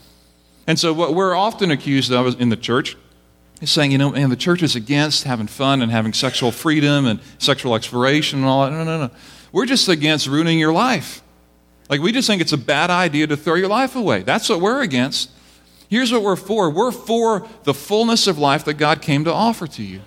[0.67, 2.97] And so, what we're often accused of in the church
[3.61, 7.05] is saying, you know, man, the church is against having fun and having sexual freedom
[7.05, 8.71] and sexual exploration and all that.
[8.71, 9.11] No, no, no.
[9.51, 11.21] We're just against ruining your life.
[11.89, 14.23] Like, we just think it's a bad idea to throw your life away.
[14.23, 15.29] That's what we're against.
[15.87, 19.67] Here's what we're for we're for the fullness of life that God came to offer
[19.67, 20.01] to you.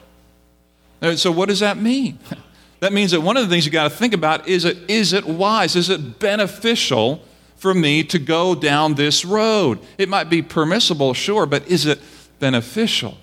[1.01, 2.19] Uh, so, what does that mean?
[2.81, 5.13] That means that one of the things you got to think about is it, is
[5.13, 5.75] it wise?
[5.75, 7.21] Is it beneficial
[7.59, 9.79] for me to go down this road?
[9.99, 12.01] It might be permissible, sure, but is it
[12.39, 13.19] beneficial?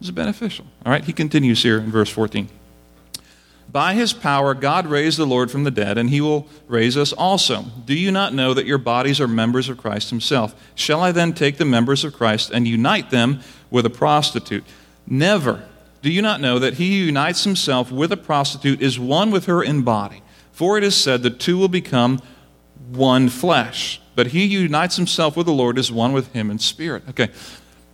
[0.00, 0.66] Is it beneficial?
[0.84, 2.48] All right, he continues here in verse 14.
[3.70, 7.12] By his power, God raised the Lord from the dead, and he will raise us
[7.12, 7.64] also.
[7.84, 10.54] Do you not know that your bodies are members of Christ himself?
[10.74, 14.64] Shall I then take the members of Christ and unite them with a prostitute?
[15.06, 15.68] Never.
[16.00, 19.46] Do you not know that he who unites himself with a prostitute is one with
[19.46, 20.22] her in body?
[20.52, 22.22] For it is said, the two will become
[22.90, 24.00] one flesh.
[24.14, 27.04] But he unites himself with the Lord is one with him in spirit.
[27.10, 27.30] Okay.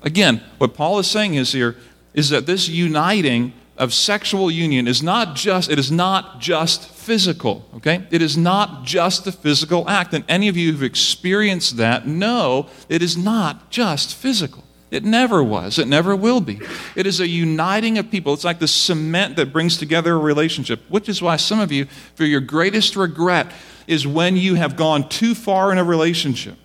[0.03, 1.77] Again, what Paul is saying is here
[2.15, 7.69] is that this uniting of sexual union is not just it is not just physical
[7.75, 12.07] okay it is not just a physical act and any of you who've experienced that
[12.07, 16.61] know it is not just physical it never was it never will be
[16.95, 20.81] it is a uniting of people it's like the cement that brings together a relationship
[20.89, 23.51] which is why some of you for your greatest regret
[23.87, 26.57] is when you have gone too far in a relationship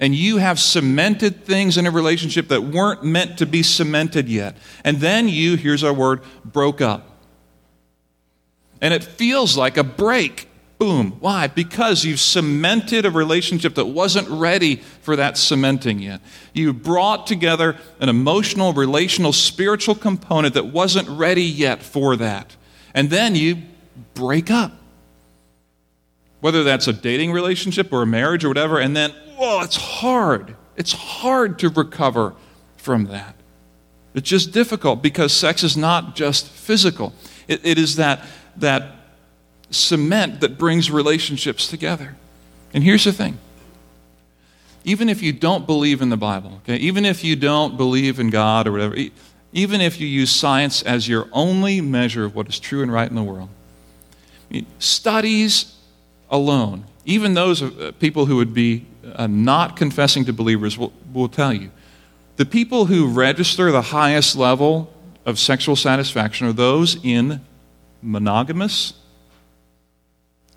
[0.00, 4.56] and you have cemented things in a relationship that weren't meant to be cemented yet.
[4.84, 7.10] And then you, here's our word, broke up.
[8.80, 10.48] And it feels like a break.
[10.78, 11.16] Boom.
[11.20, 11.46] Why?
[11.46, 16.20] Because you've cemented a relationship that wasn't ready for that cementing yet.
[16.52, 22.56] You brought together an emotional, relational, spiritual component that wasn't ready yet for that.
[22.92, 23.58] And then you
[24.14, 24.72] break up.
[26.44, 30.54] Whether that's a dating relationship or a marriage or whatever, and then oh, it's hard.
[30.76, 32.34] It's hard to recover
[32.76, 33.34] from that.
[34.12, 37.14] It's just difficult because sex is not just physical,
[37.48, 38.26] it, it is that,
[38.58, 38.92] that
[39.70, 42.14] cement that brings relationships together.
[42.74, 43.38] And here's the thing
[44.84, 48.28] even if you don't believe in the Bible, okay, even if you don't believe in
[48.28, 48.96] God or whatever,
[49.54, 53.08] even if you use science as your only measure of what is true and right
[53.08, 53.48] in the world,
[54.78, 55.73] studies
[56.34, 61.28] alone, even those uh, people who would be uh, not confessing to believers will, will
[61.28, 61.70] tell you.
[62.36, 64.92] The people who register the highest level
[65.24, 67.40] of sexual satisfaction are those in
[68.02, 68.94] monogamous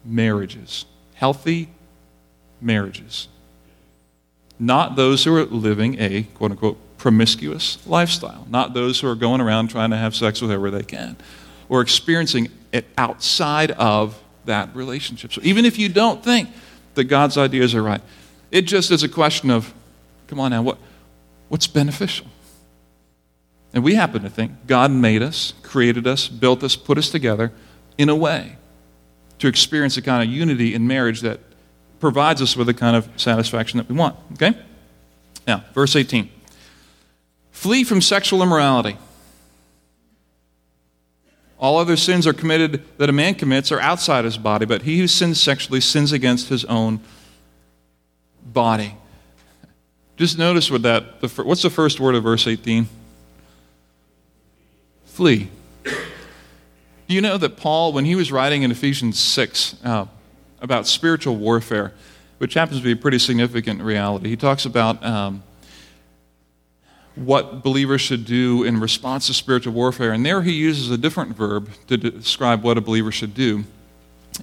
[0.04, 1.70] marriages, healthy
[2.60, 3.28] marriages,
[4.58, 9.42] not those who are living a quote unquote promiscuous lifestyle, not those who are going
[9.42, 11.16] around trying to have sex with whoever they can
[11.70, 15.32] or experiencing it outside of that relationship.
[15.32, 16.50] So even if you don't think
[16.96, 18.02] that God's ideas are right,
[18.52, 19.74] it just is a question of,
[20.28, 20.78] come on now, what,
[21.50, 22.28] what's beneficial?
[23.74, 27.52] And we happen to think God made us, created us, built us, put us together
[27.98, 28.58] in a way
[29.40, 31.40] to experience the kind of unity in marriage that
[32.00, 34.16] provides us with the kind of satisfaction that we want.
[34.34, 34.54] Okay?
[35.46, 36.30] Now, verse 18.
[37.52, 38.98] Flee from sexual immorality.
[41.60, 45.00] All other sins are committed that a man commits are outside his body, but he
[45.00, 47.00] who sins sexually sins against his own
[48.46, 48.96] body.
[50.18, 52.88] Just notice with that, the, what's the first word of verse 18?
[55.06, 55.50] Flee.
[55.84, 60.06] Do you know that Paul, when he was writing in Ephesians 6 uh,
[60.62, 61.94] about spiritual warfare,
[62.38, 65.44] which happens to be a pretty significant reality, he talks about um,
[67.18, 70.12] what believers should do in response to spiritual warfare.
[70.12, 73.64] And there he uses a different verb to describe what a believer should do.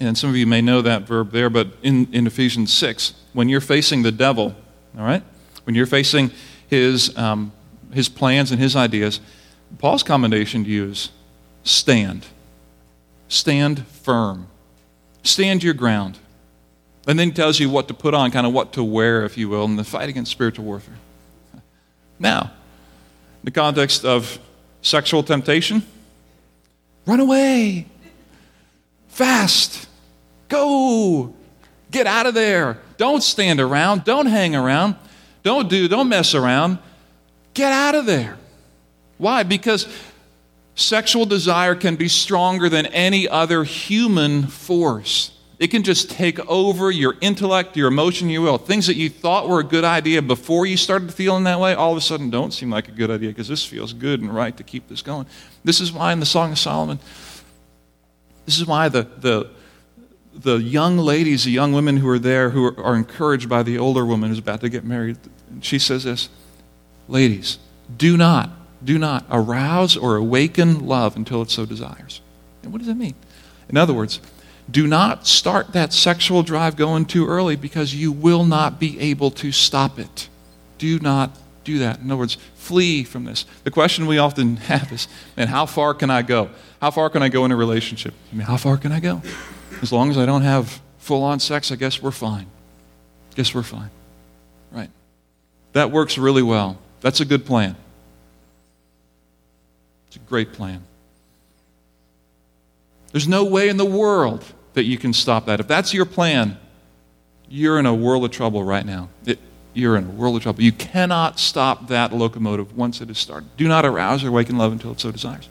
[0.00, 3.48] And some of you may know that verb there, but in, in Ephesians 6, when
[3.48, 4.54] you're facing the devil,
[4.98, 5.22] all right,
[5.64, 6.32] when you're facing
[6.68, 7.52] his, um,
[7.92, 9.20] his plans and his ideas,
[9.78, 11.10] Paul's commendation to you is
[11.62, 12.26] stand.
[13.28, 14.48] Stand firm.
[15.22, 16.18] Stand your ground.
[17.06, 19.36] And then he tells you what to put on, kind of what to wear, if
[19.36, 20.96] you will, in the fight against spiritual warfare.
[22.18, 22.52] Now,
[23.44, 24.38] the context of
[24.82, 25.82] sexual temptation,
[27.06, 27.86] run away.
[29.08, 29.86] Fast.
[30.48, 31.32] Go.
[31.90, 32.78] Get out of there.
[32.96, 34.04] Don't stand around.
[34.04, 34.96] Don't hang around.
[35.42, 36.78] Don't do, don't mess around.
[37.52, 38.38] Get out of there.
[39.18, 39.42] Why?
[39.42, 39.86] Because
[40.74, 45.30] sexual desire can be stronger than any other human force.
[45.58, 48.58] It can just take over your intellect, your emotion, your will.
[48.58, 51.92] Things that you thought were a good idea before you started feeling that way, all
[51.92, 54.56] of a sudden don't seem like a good idea because this feels good and right
[54.56, 55.26] to keep this going.
[55.62, 56.98] This is why in the Song of Solomon,
[58.46, 59.50] this is why the, the,
[60.34, 63.78] the young ladies, the young women who are there, who are, are encouraged by the
[63.78, 65.18] older woman who's about to get married,
[65.60, 66.28] she says this
[67.06, 67.58] Ladies,
[67.96, 68.50] do not,
[68.82, 72.20] do not arouse or awaken love until it so desires.
[72.62, 73.14] And what does that mean?
[73.68, 74.20] In other words,
[74.70, 79.30] do not start that sexual drive going too early because you will not be able
[79.32, 80.28] to stop it.
[80.78, 82.00] Do not do that.
[82.00, 83.44] In other words, flee from this.
[83.64, 86.50] The question we often have is, man, how far can I go?
[86.80, 88.14] How far can I go in a relationship?
[88.32, 89.22] I mean, how far can I go?
[89.82, 92.46] As long as I don't have full on sex, I guess we're fine.
[93.34, 93.90] Guess we're fine.
[94.70, 94.90] Right.
[95.72, 96.78] That works really well.
[97.00, 97.76] That's a good plan.
[100.06, 100.82] It's a great plan.
[103.14, 105.60] There's no way in the world that you can stop that.
[105.60, 106.58] If that's your plan,
[107.48, 109.08] you're in a world of trouble right now.
[109.24, 109.38] It,
[109.72, 110.64] you're in a world of trouble.
[110.64, 113.56] You cannot stop that locomotive once it is started.
[113.56, 115.48] Do not arouse or awaken love until it so desires.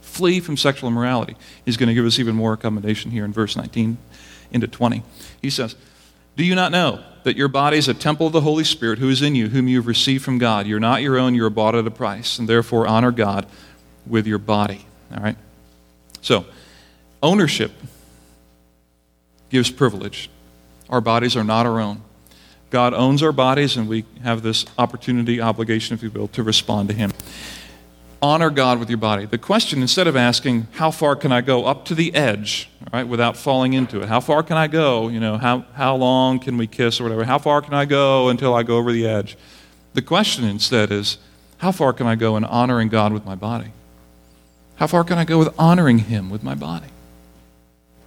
[0.00, 1.34] Flee from sexual immorality.
[1.64, 3.98] He's going to give us even more accommodation here in verse 19
[4.52, 5.02] into 20.
[5.42, 5.74] He says,
[6.36, 9.08] Do you not know that your body is a temple of the Holy Spirit who
[9.08, 10.68] is in you, whom you have received from God?
[10.68, 13.44] You're not your own, you're bought at a price, and therefore honor God
[14.06, 14.86] with your body.
[15.12, 15.36] All right?
[16.20, 16.46] So,
[17.22, 17.72] Ownership
[19.50, 20.30] gives privilege.
[20.88, 22.02] Our bodies are not our own.
[22.70, 26.88] God owns our bodies, and we have this opportunity, obligation, if you will, to respond
[26.88, 27.12] to Him.
[28.20, 29.24] Honor God with your body.
[29.24, 33.06] The question, instead of asking, how far can I go up to the edge, right,
[33.06, 34.08] without falling into it?
[34.08, 35.08] How far can I go?
[35.08, 37.24] You know, how, how long can we kiss or whatever?
[37.24, 39.36] How far can I go until I go over the edge?
[39.94, 41.18] The question instead is,
[41.58, 43.72] how far can I go in honoring God with my body?
[44.76, 46.88] How far can I go with honoring Him with my body?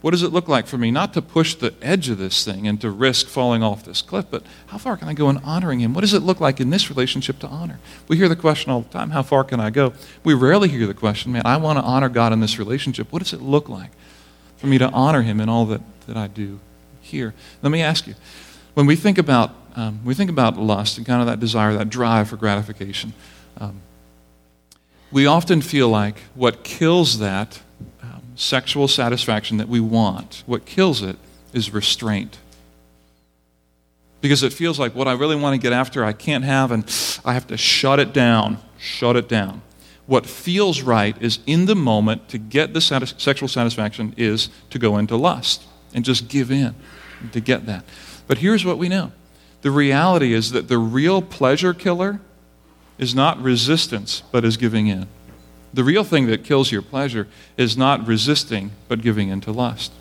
[0.02, 2.68] What does it look like for me not to push the edge of this thing
[2.68, 5.80] and to risk falling off this cliff, but how far can I go in honoring
[5.82, 5.94] Him?
[5.94, 7.80] What does it look like in this relationship to honor?
[8.08, 9.94] We hear the question all the time how far can I go?
[10.24, 13.12] We rarely hear the question, man, I want to honor God in this relationship.
[13.12, 13.92] What does it look like
[14.58, 16.60] for me to honor Him in all that, that I do
[17.02, 17.34] here?
[17.62, 18.16] Let me ask you
[18.76, 21.90] when we think about, um, we think about lust and kind of that desire, that
[21.90, 23.12] drive for gratification,
[23.58, 23.82] um,
[25.12, 27.60] we often feel like what kills that
[28.40, 31.18] sexual satisfaction that we want, what kills it
[31.52, 32.38] is restraint.
[34.22, 36.84] Because it feels like what I really want to get after, I can't have, and
[37.26, 38.60] I have to shut it down.
[38.78, 39.62] Shut it down.
[40.06, 44.80] What feels right is in the moment to get the satis- sexual satisfaction is to
[44.80, 46.76] go into lust and just give in
[47.34, 47.84] to get that.
[48.26, 49.12] But here's what we know
[49.62, 52.22] the reality is that the real pleasure killer
[52.98, 55.08] is not resistance, but is giving in.
[55.74, 57.28] The real thing that kills your pleasure
[57.58, 59.92] is not resisting, but giving into lust.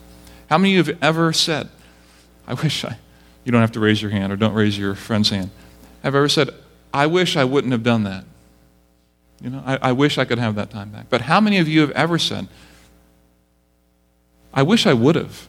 [0.48, 1.68] How many of you have ever said,
[2.46, 2.96] I wish I,
[3.44, 5.50] you don't have to raise your hand or don't raise your friend's hand,
[6.02, 6.50] have ever said,
[6.92, 8.24] I wish I wouldn't have done that?
[9.42, 11.06] You know, I, I wish I could have that time back.
[11.10, 12.48] But how many of you have ever said,
[14.52, 15.48] I wish I would have,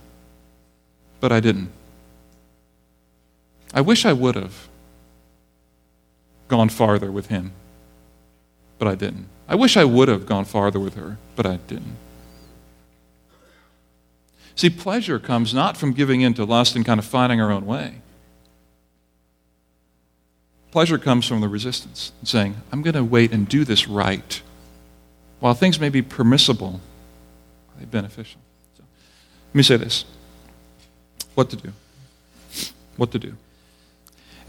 [1.20, 1.72] but I didn't?
[3.74, 4.68] I wish I would have
[6.48, 7.54] gone farther with him,
[8.78, 9.28] but I didn't.
[9.50, 11.98] I wish I would have gone farther with her, but I didn't.
[14.56, 17.66] See, pleasure comes not from giving in to lust and kind of finding our own
[17.66, 17.96] way.
[20.70, 24.40] Pleasure comes from the resistance and saying, I'm going to wait and do this right.
[25.40, 26.80] While things may be permissible,
[27.80, 28.40] they beneficial.
[28.78, 28.84] So,
[29.48, 30.06] let me say this
[31.34, 31.74] what to do.
[32.98, 33.36] What to do.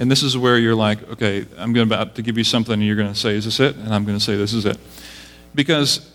[0.00, 2.96] And this is where you're like, okay, I'm about to give you something, and you're
[2.96, 3.76] going to say, is this it?
[3.76, 4.78] And I'm going to say, this is it.
[5.54, 6.10] Because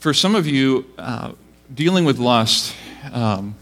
[0.00, 1.30] for some of you, uh,
[1.72, 2.74] dealing with lust,
[3.12, 3.54] um,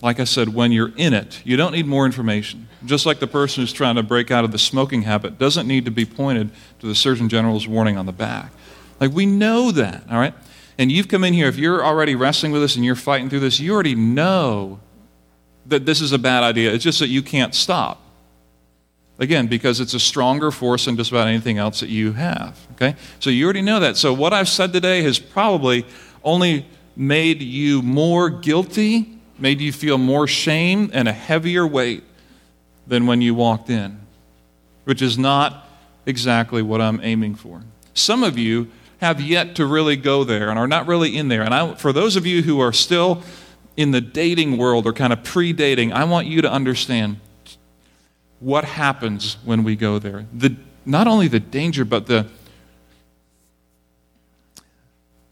[0.00, 2.66] like I said, when you're in it, you don't need more information.
[2.86, 5.84] Just like the person who's trying to break out of the smoking habit doesn't need
[5.84, 8.52] to be pointed to the Surgeon General's warning on the back.
[9.00, 10.32] Like, we know that, all right?
[10.78, 13.40] And you've come in here, if you're already wrestling with this and you're fighting through
[13.40, 14.80] this, you already know
[15.66, 16.72] that this is a bad idea.
[16.72, 18.00] It's just that you can't stop.
[19.20, 22.58] Again, because it's a stronger force than just about anything else that you have.
[22.72, 22.94] Okay?
[23.18, 23.96] So you already know that.
[23.96, 25.84] So what I've said today has probably
[26.22, 32.04] only made you more guilty, made you feel more shame and a heavier weight
[32.86, 33.98] than when you walked in,
[34.84, 35.68] which is not
[36.06, 37.62] exactly what I'm aiming for.
[37.94, 41.42] Some of you have yet to really go there and are not really in there.
[41.42, 43.22] And I, for those of you who are still
[43.76, 47.20] in the dating world or kind of pre dating, I want you to understand
[48.40, 50.26] what happens when we go there.
[50.32, 52.26] The, not only the danger, but the,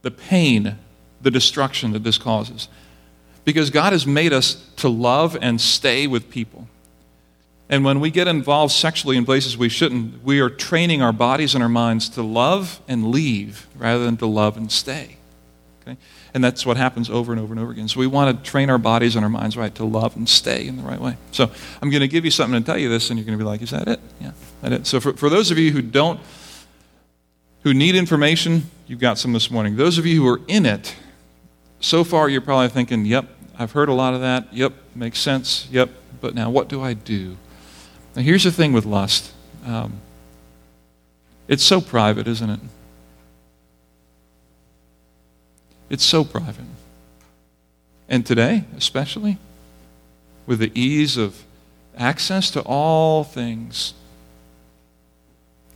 [0.01, 0.77] the pain,
[1.21, 2.67] the destruction that this causes.
[3.45, 6.67] Because God has made us to love and stay with people.
[7.69, 11.53] And when we get involved sexually in places we shouldn't, we are training our bodies
[11.53, 15.16] and our minds to love and leave rather than to love and stay.
[15.87, 15.97] Okay?
[16.33, 17.87] And that's what happens over and over and over again.
[17.87, 20.67] So we want to train our bodies and our minds right to love and stay
[20.67, 21.17] in the right way.
[21.31, 21.49] So
[21.81, 23.47] I'm going to give you something to tell you this, and you're going to be
[23.47, 23.99] like, is that it?
[24.19, 24.31] Yeah,
[24.61, 24.87] that it.
[24.87, 26.19] So for, for those of you who don't,
[27.63, 29.75] who need information, you've got some this morning.
[29.75, 30.95] Those of you who are in it,
[31.79, 33.25] so far you're probably thinking, yep,
[33.57, 34.53] I've heard a lot of that.
[34.53, 35.67] Yep, makes sense.
[35.71, 35.89] Yep,
[36.21, 37.37] but now what do I do?
[38.15, 39.33] Now, here's the thing with lust
[39.65, 40.01] um,
[41.47, 42.59] it's so private, isn't it?
[45.89, 46.65] It's so private.
[48.09, 49.37] And today, especially,
[50.45, 51.43] with the ease of
[51.97, 53.93] access to all things,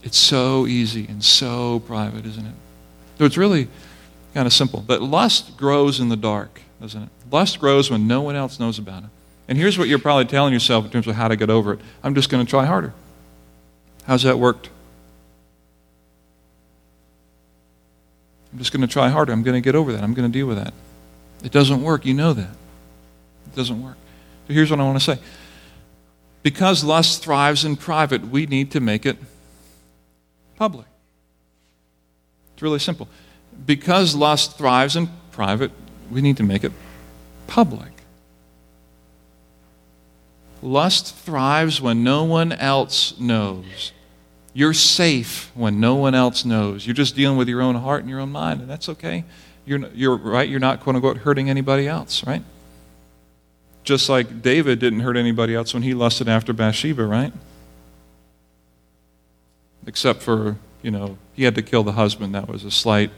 [0.02, 2.54] it's so easy and so private, isn't it?
[3.18, 3.68] So it's really
[4.34, 4.80] kind of simple.
[4.80, 7.08] But lust grows in the dark, doesn't it?
[7.30, 9.10] Lust grows when no one else knows about it.
[9.48, 11.80] And here's what you're probably telling yourself in terms of how to get over it
[12.02, 12.94] I'm just going to try harder.
[14.06, 14.70] How's that worked?
[18.52, 19.32] I'm just going to try harder.
[19.32, 20.02] I'm going to get over that.
[20.02, 20.74] I'm going to deal with that.
[21.42, 22.04] It doesn't work.
[22.04, 22.50] You know that.
[23.46, 23.96] It doesn't work.
[24.46, 25.18] So here's what I want to say.
[26.42, 29.16] Because lust thrives in private, we need to make it
[30.56, 30.86] public.
[32.54, 33.08] It's really simple.
[33.64, 35.70] Because lust thrives in private,
[36.10, 36.72] we need to make it
[37.46, 37.90] public.
[40.62, 43.92] Lust thrives when no one else knows.
[44.54, 46.86] You're safe when no one else knows.
[46.86, 49.24] You're just dealing with your own heart and your own mind, and that's okay.
[49.64, 50.48] You're, you're right.
[50.48, 52.42] You're not quote unquote hurting anybody else, right?
[53.84, 57.32] Just like David didn't hurt anybody else when he lusted after Bathsheba, right?
[59.86, 62.34] Except for, you know, he had to kill the husband.
[62.34, 63.10] That was a slight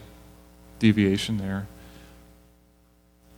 [0.78, 1.66] deviation there.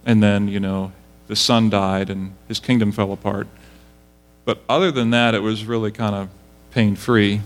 [0.04, 0.92] And then, you know,
[1.26, 3.48] the son died and his kingdom fell apart.
[4.44, 6.28] But other than that, it was really kind of
[6.70, 7.40] pain free,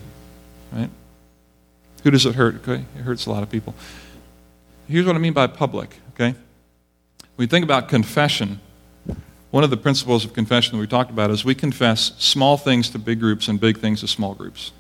[0.73, 0.91] right?
[2.03, 2.57] Who does it hurt?
[2.57, 3.75] Okay, it hurts a lot of people.
[4.89, 6.31] Here's what I mean by public, okay?
[7.21, 8.61] When we think about confession,
[9.51, 12.91] one of the principles of confession that we talked about is we confess small things
[12.91, 14.73] to big groups and big things to small groups.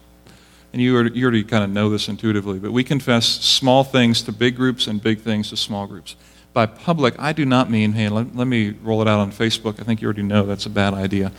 [0.72, 4.22] And you already, you already kind of know this intuitively, but we confess small things
[4.22, 6.14] to big groups and big things to small groups.
[6.52, 9.80] By public, I do not mean, hey, let, let me roll it out on Facebook.
[9.80, 11.32] I think you already know that's a bad idea.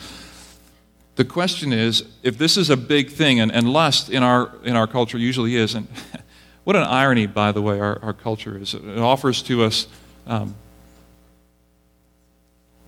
[1.22, 4.76] The question is if this is a big thing, and, and lust in our, in
[4.76, 5.88] our culture usually is, and
[6.63, 8.74] what an irony, by the way, our, our culture is.
[8.74, 9.86] It offers to us,
[10.26, 10.55] um,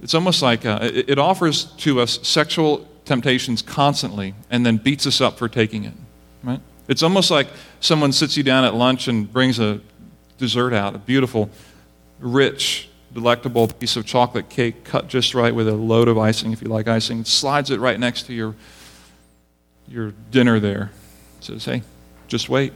[0.01, 5.05] it's almost like uh, it, it offers to us sexual temptations constantly and then beats
[5.05, 5.93] us up for taking it,
[6.43, 6.59] right?
[6.87, 7.49] It's almost like
[7.81, 9.79] someone sits you down at lunch and brings a
[10.39, 11.51] dessert out, a beautiful,
[12.19, 16.61] rich, delectable piece of chocolate cake cut just right with a load of icing, if
[16.61, 18.55] you like icing, slides it right next to your,
[19.87, 20.91] your dinner there.
[21.39, 21.83] Says, hey,
[22.27, 22.73] just wait.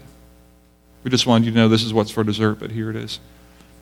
[1.03, 3.19] We just wanted you to know this is what's for dessert, but here it is.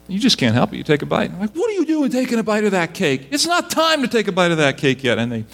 [0.07, 0.77] You just can't help it.
[0.77, 1.31] You take a bite.
[1.31, 3.27] I'm like, what are you doing taking a bite of that cake?
[3.31, 5.17] It's not time to take a bite of that cake yet.
[5.17, 5.45] And they,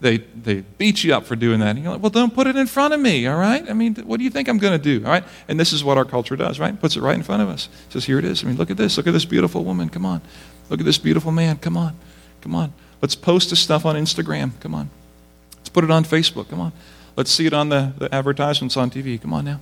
[0.00, 1.70] they, they beat you up for doing that.
[1.70, 3.68] And you're like, well, don't put it in front of me, all right?
[3.68, 5.24] I mean, what do you think I'm going to do, all right?
[5.48, 6.78] And this is what our culture does, right?
[6.78, 7.68] Puts it right in front of us.
[7.88, 8.44] Says, here it is.
[8.44, 8.96] I mean, look at this.
[8.96, 9.88] Look at this beautiful woman.
[9.88, 10.22] Come on.
[10.70, 11.56] Look at this beautiful man.
[11.58, 11.96] Come on.
[12.42, 12.72] Come on.
[13.02, 14.52] Let's post this stuff on Instagram.
[14.60, 14.90] Come on.
[15.56, 16.48] Let's put it on Facebook.
[16.48, 16.72] Come on.
[17.16, 19.20] Let's see it on the, the advertisements on TV.
[19.20, 19.60] Come on now.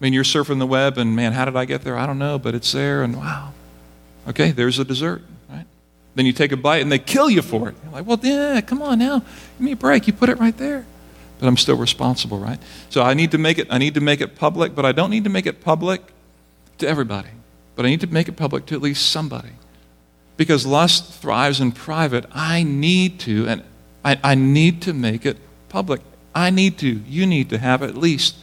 [0.00, 1.96] I mean, you're surfing the web, and man, how did I get there?
[1.96, 3.52] I don't know, but it's there, and wow.
[4.26, 5.22] Okay, there's a dessert?
[6.14, 7.76] Then you take a bite, and they kill you for it.
[7.84, 9.20] You're like, well, yeah, come on now.
[9.20, 10.06] Give me a break.
[10.06, 10.84] You put it right there.
[11.38, 12.58] But I'm still responsible, right?
[12.90, 15.10] So I need to make it, I need to make it public, but I don't
[15.10, 16.02] need to make it public
[16.78, 17.30] to everybody.
[17.76, 19.52] But I need to make it public to at least somebody
[20.40, 23.62] because lust thrives in private, I need to, and
[24.02, 25.36] I, I need to make it
[25.68, 26.00] public.
[26.34, 28.36] I need to, you need to have at least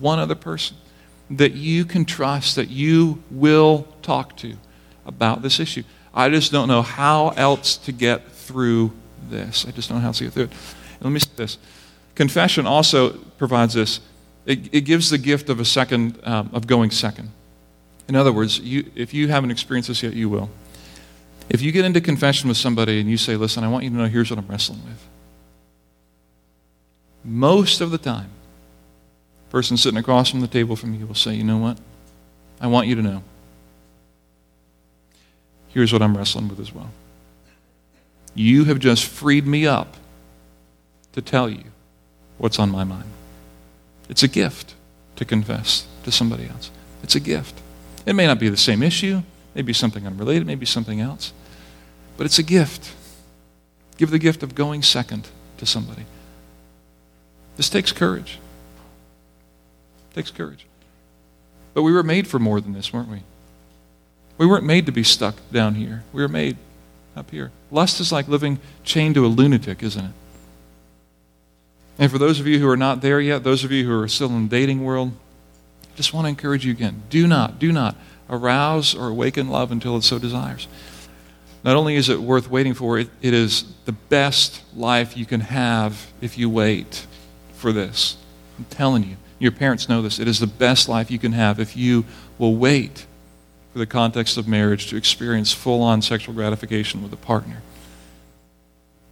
[0.00, 0.78] one other person
[1.28, 4.56] that you can trust, that you will talk to
[5.04, 5.82] about this issue.
[6.14, 8.92] I just don't know how else to get through
[9.28, 9.64] this.
[9.66, 10.52] I just don't know how else to get through it.
[11.00, 11.58] let me say this
[12.14, 14.00] Confession also provides this
[14.44, 17.30] it, it gives the gift of a second, um, of going second.
[18.08, 20.50] In other words, you, if you haven't experienced this yet, you will.
[21.48, 23.96] If you get into confession with somebody and you say, Listen, I want you to
[23.96, 25.08] know here's what I'm wrestling with.
[27.24, 28.30] Most of the time,
[29.50, 31.78] person sitting across from the table from you will say, You know what?
[32.60, 33.22] I want you to know.
[35.72, 36.90] Here's what I'm wrestling with as well.
[38.34, 39.96] You have just freed me up
[41.12, 41.64] to tell you
[42.38, 43.10] what's on my mind.
[44.08, 44.74] It's a gift
[45.16, 46.70] to confess to somebody else.
[47.02, 47.60] It's a gift.
[48.04, 49.22] It may not be the same issue,
[49.54, 51.32] maybe something unrelated, maybe something else,
[52.16, 52.92] but it's a gift.
[53.96, 56.04] Give the gift of going second to somebody.
[57.56, 58.38] This takes courage.
[60.10, 60.66] It takes courage.
[61.74, 63.22] But we were made for more than this, weren't we?
[64.38, 66.04] We weren't made to be stuck down here.
[66.12, 66.56] We were made
[67.16, 67.50] up here.
[67.70, 70.10] Lust is like living chained to a lunatic, isn't it?
[71.98, 74.08] And for those of you who are not there yet, those of you who are
[74.08, 75.12] still in the dating world,
[75.92, 77.02] I just want to encourage you again.
[77.10, 77.96] Do not, do not
[78.30, 80.66] arouse or awaken love until it so desires.
[81.64, 85.40] Not only is it worth waiting for, it, it is the best life you can
[85.40, 87.06] have if you wait
[87.54, 88.16] for this.
[88.58, 90.18] I'm telling you, your parents know this.
[90.18, 92.04] It is the best life you can have if you
[92.38, 93.06] will wait
[93.72, 97.62] for the context of marriage to experience full on sexual gratification with a partner.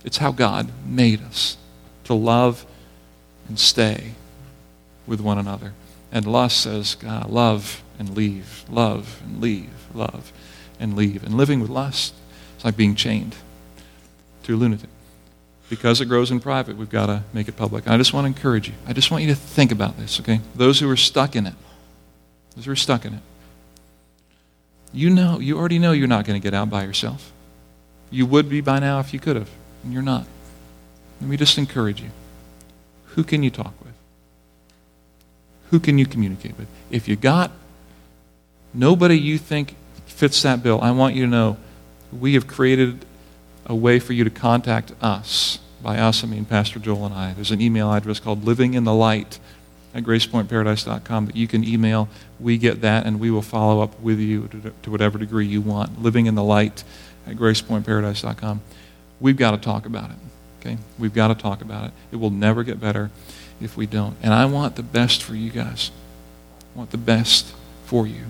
[0.05, 1.57] It's how God made us
[2.05, 2.67] to love
[3.49, 4.13] and stay
[5.07, 5.73] with one another.
[6.13, 10.33] And lust says, God, love and leave, love and leave, love
[10.79, 11.25] and leave.
[11.25, 12.15] And living with lust
[12.59, 13.37] is like being chained
[14.45, 14.91] to a lunatic.
[15.69, 17.87] Because it grows in private, we've got to make it public.
[17.87, 18.75] I just want to encourage you.
[18.87, 20.41] I just want you to think about this, okay?
[20.55, 21.55] Those who are stuck in it,
[22.57, 23.21] those who are stuck in it,
[24.93, 27.33] you know, you already know you're not going to get out by yourself.
[28.11, 29.51] You would be by now if you could have,
[29.85, 30.27] and you're not.
[31.21, 32.11] Let me just encourage you.
[33.15, 33.95] Who can you talk with?
[35.71, 36.67] Who can you communicate with?
[36.91, 37.53] If you got
[38.75, 39.77] nobody you think
[40.07, 41.57] fits that bill, I want you to know
[42.13, 43.05] we have created
[43.67, 45.61] a way for you to contact us.
[45.83, 47.33] By us, I mean Pastor Joel and I.
[47.33, 49.39] There's an email address called Living in the Light
[49.95, 52.09] at gracepointparadise.com that you can email.
[52.39, 55.61] We get that, and we will follow up with you to, to whatever degree you
[55.61, 56.03] want.
[56.03, 56.85] Living in the Light
[57.27, 58.61] at gracepointparadise.com.
[59.21, 60.17] We've got to talk about it.
[60.61, 60.79] Okay?
[60.99, 61.93] We've got to talk about it.
[62.13, 63.11] It will never get better
[63.61, 64.17] if we don't.
[64.23, 65.91] And I want the best for you guys.
[66.75, 67.53] I want the best
[67.85, 68.27] for you,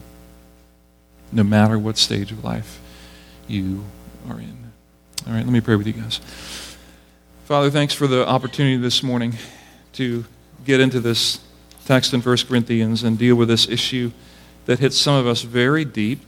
[1.30, 2.80] no matter what stage of life
[3.46, 3.84] you
[4.28, 4.56] are in.
[5.26, 6.20] All right, let me pray with you guys.
[7.44, 9.34] Father, thanks for the opportunity this morning
[9.94, 10.24] to
[10.64, 11.40] get into this
[11.90, 14.12] text in 1 Corinthians and deal with this issue
[14.66, 16.20] that hits some of us very deep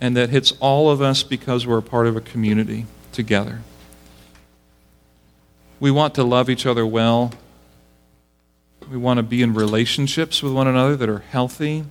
[0.00, 3.60] and that hits all of us because we're a part of a community together.
[5.80, 7.32] We want to love each other well.
[8.88, 11.84] We want to be in relationships with one another that are healthy.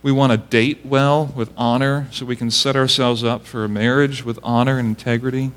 [0.00, 3.68] We want to date well with honor so we can set ourselves up for a
[3.68, 5.50] marriage with honor and integrity.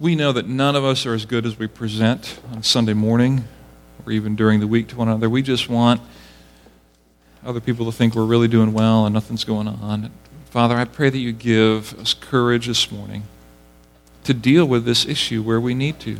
[0.00, 3.44] We know that none of us are as good as we present on Sunday morning
[4.04, 5.30] or even during the week to one another.
[5.30, 6.00] We just want
[7.44, 10.10] other people to think we're really doing well and nothing's going on.
[10.46, 13.22] Father, I pray that you give us courage this morning
[14.24, 16.18] to deal with this issue where we need to.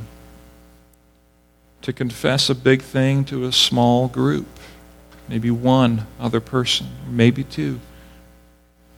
[1.83, 4.47] To confess a big thing to a small group,
[5.29, 7.81] maybe one other person, maybe two.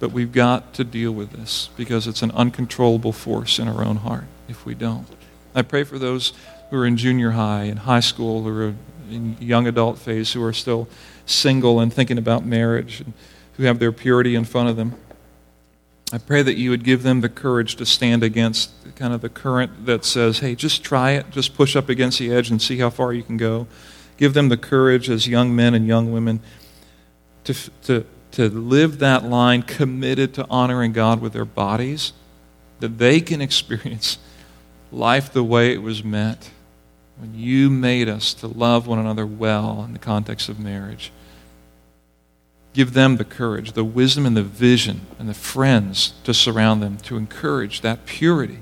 [0.01, 3.97] But we've got to deal with this because it's an uncontrollable force in our own
[3.97, 5.07] heart if we don't.
[5.55, 6.33] I pray for those
[6.71, 8.75] who are in junior high and high school, who are
[9.11, 10.89] in young adult phase, who are still
[11.25, 13.13] single and thinking about marriage, and
[13.57, 14.95] who have their purity in front of them.
[16.13, 19.29] I pray that you would give them the courage to stand against kind of the
[19.29, 22.79] current that says, hey, just try it, just push up against the edge and see
[22.79, 23.67] how far you can go.
[24.17, 26.41] Give them the courage as young men and young women
[27.45, 32.13] to, to, to live that line committed to honoring God with their bodies,
[32.81, 34.19] that they can experience
[34.93, 36.51] life the way it was meant
[37.19, 41.13] when you made us to love one another well in the context of marriage.
[42.75, 46.99] Give them the courage, the wisdom, and the vision, and the friends to surround them
[46.99, 48.59] to encourage that purity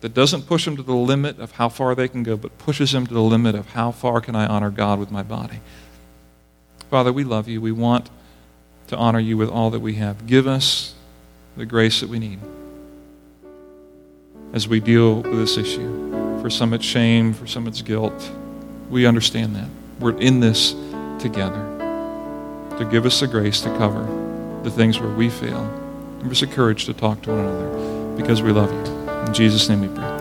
[0.00, 2.92] that doesn't push them to the limit of how far they can go, but pushes
[2.92, 5.60] them to the limit of how far can I honor God with my body.
[6.90, 7.60] Father, we love you.
[7.60, 8.10] We want
[8.88, 10.26] to honor you with all that we have.
[10.26, 10.94] Give us
[11.56, 12.40] the grace that we need
[14.54, 16.40] as we deal with this issue.
[16.40, 18.30] For some it's shame, for some it's guilt.
[18.88, 19.68] We understand that.
[19.98, 20.76] We're in this
[21.18, 21.72] together
[22.78, 24.04] to give us the grace to cover
[24.62, 25.68] the things where we fail.
[26.22, 29.10] Give us the courage to talk to one another because we love you.
[29.26, 30.13] In Jesus' name we pray.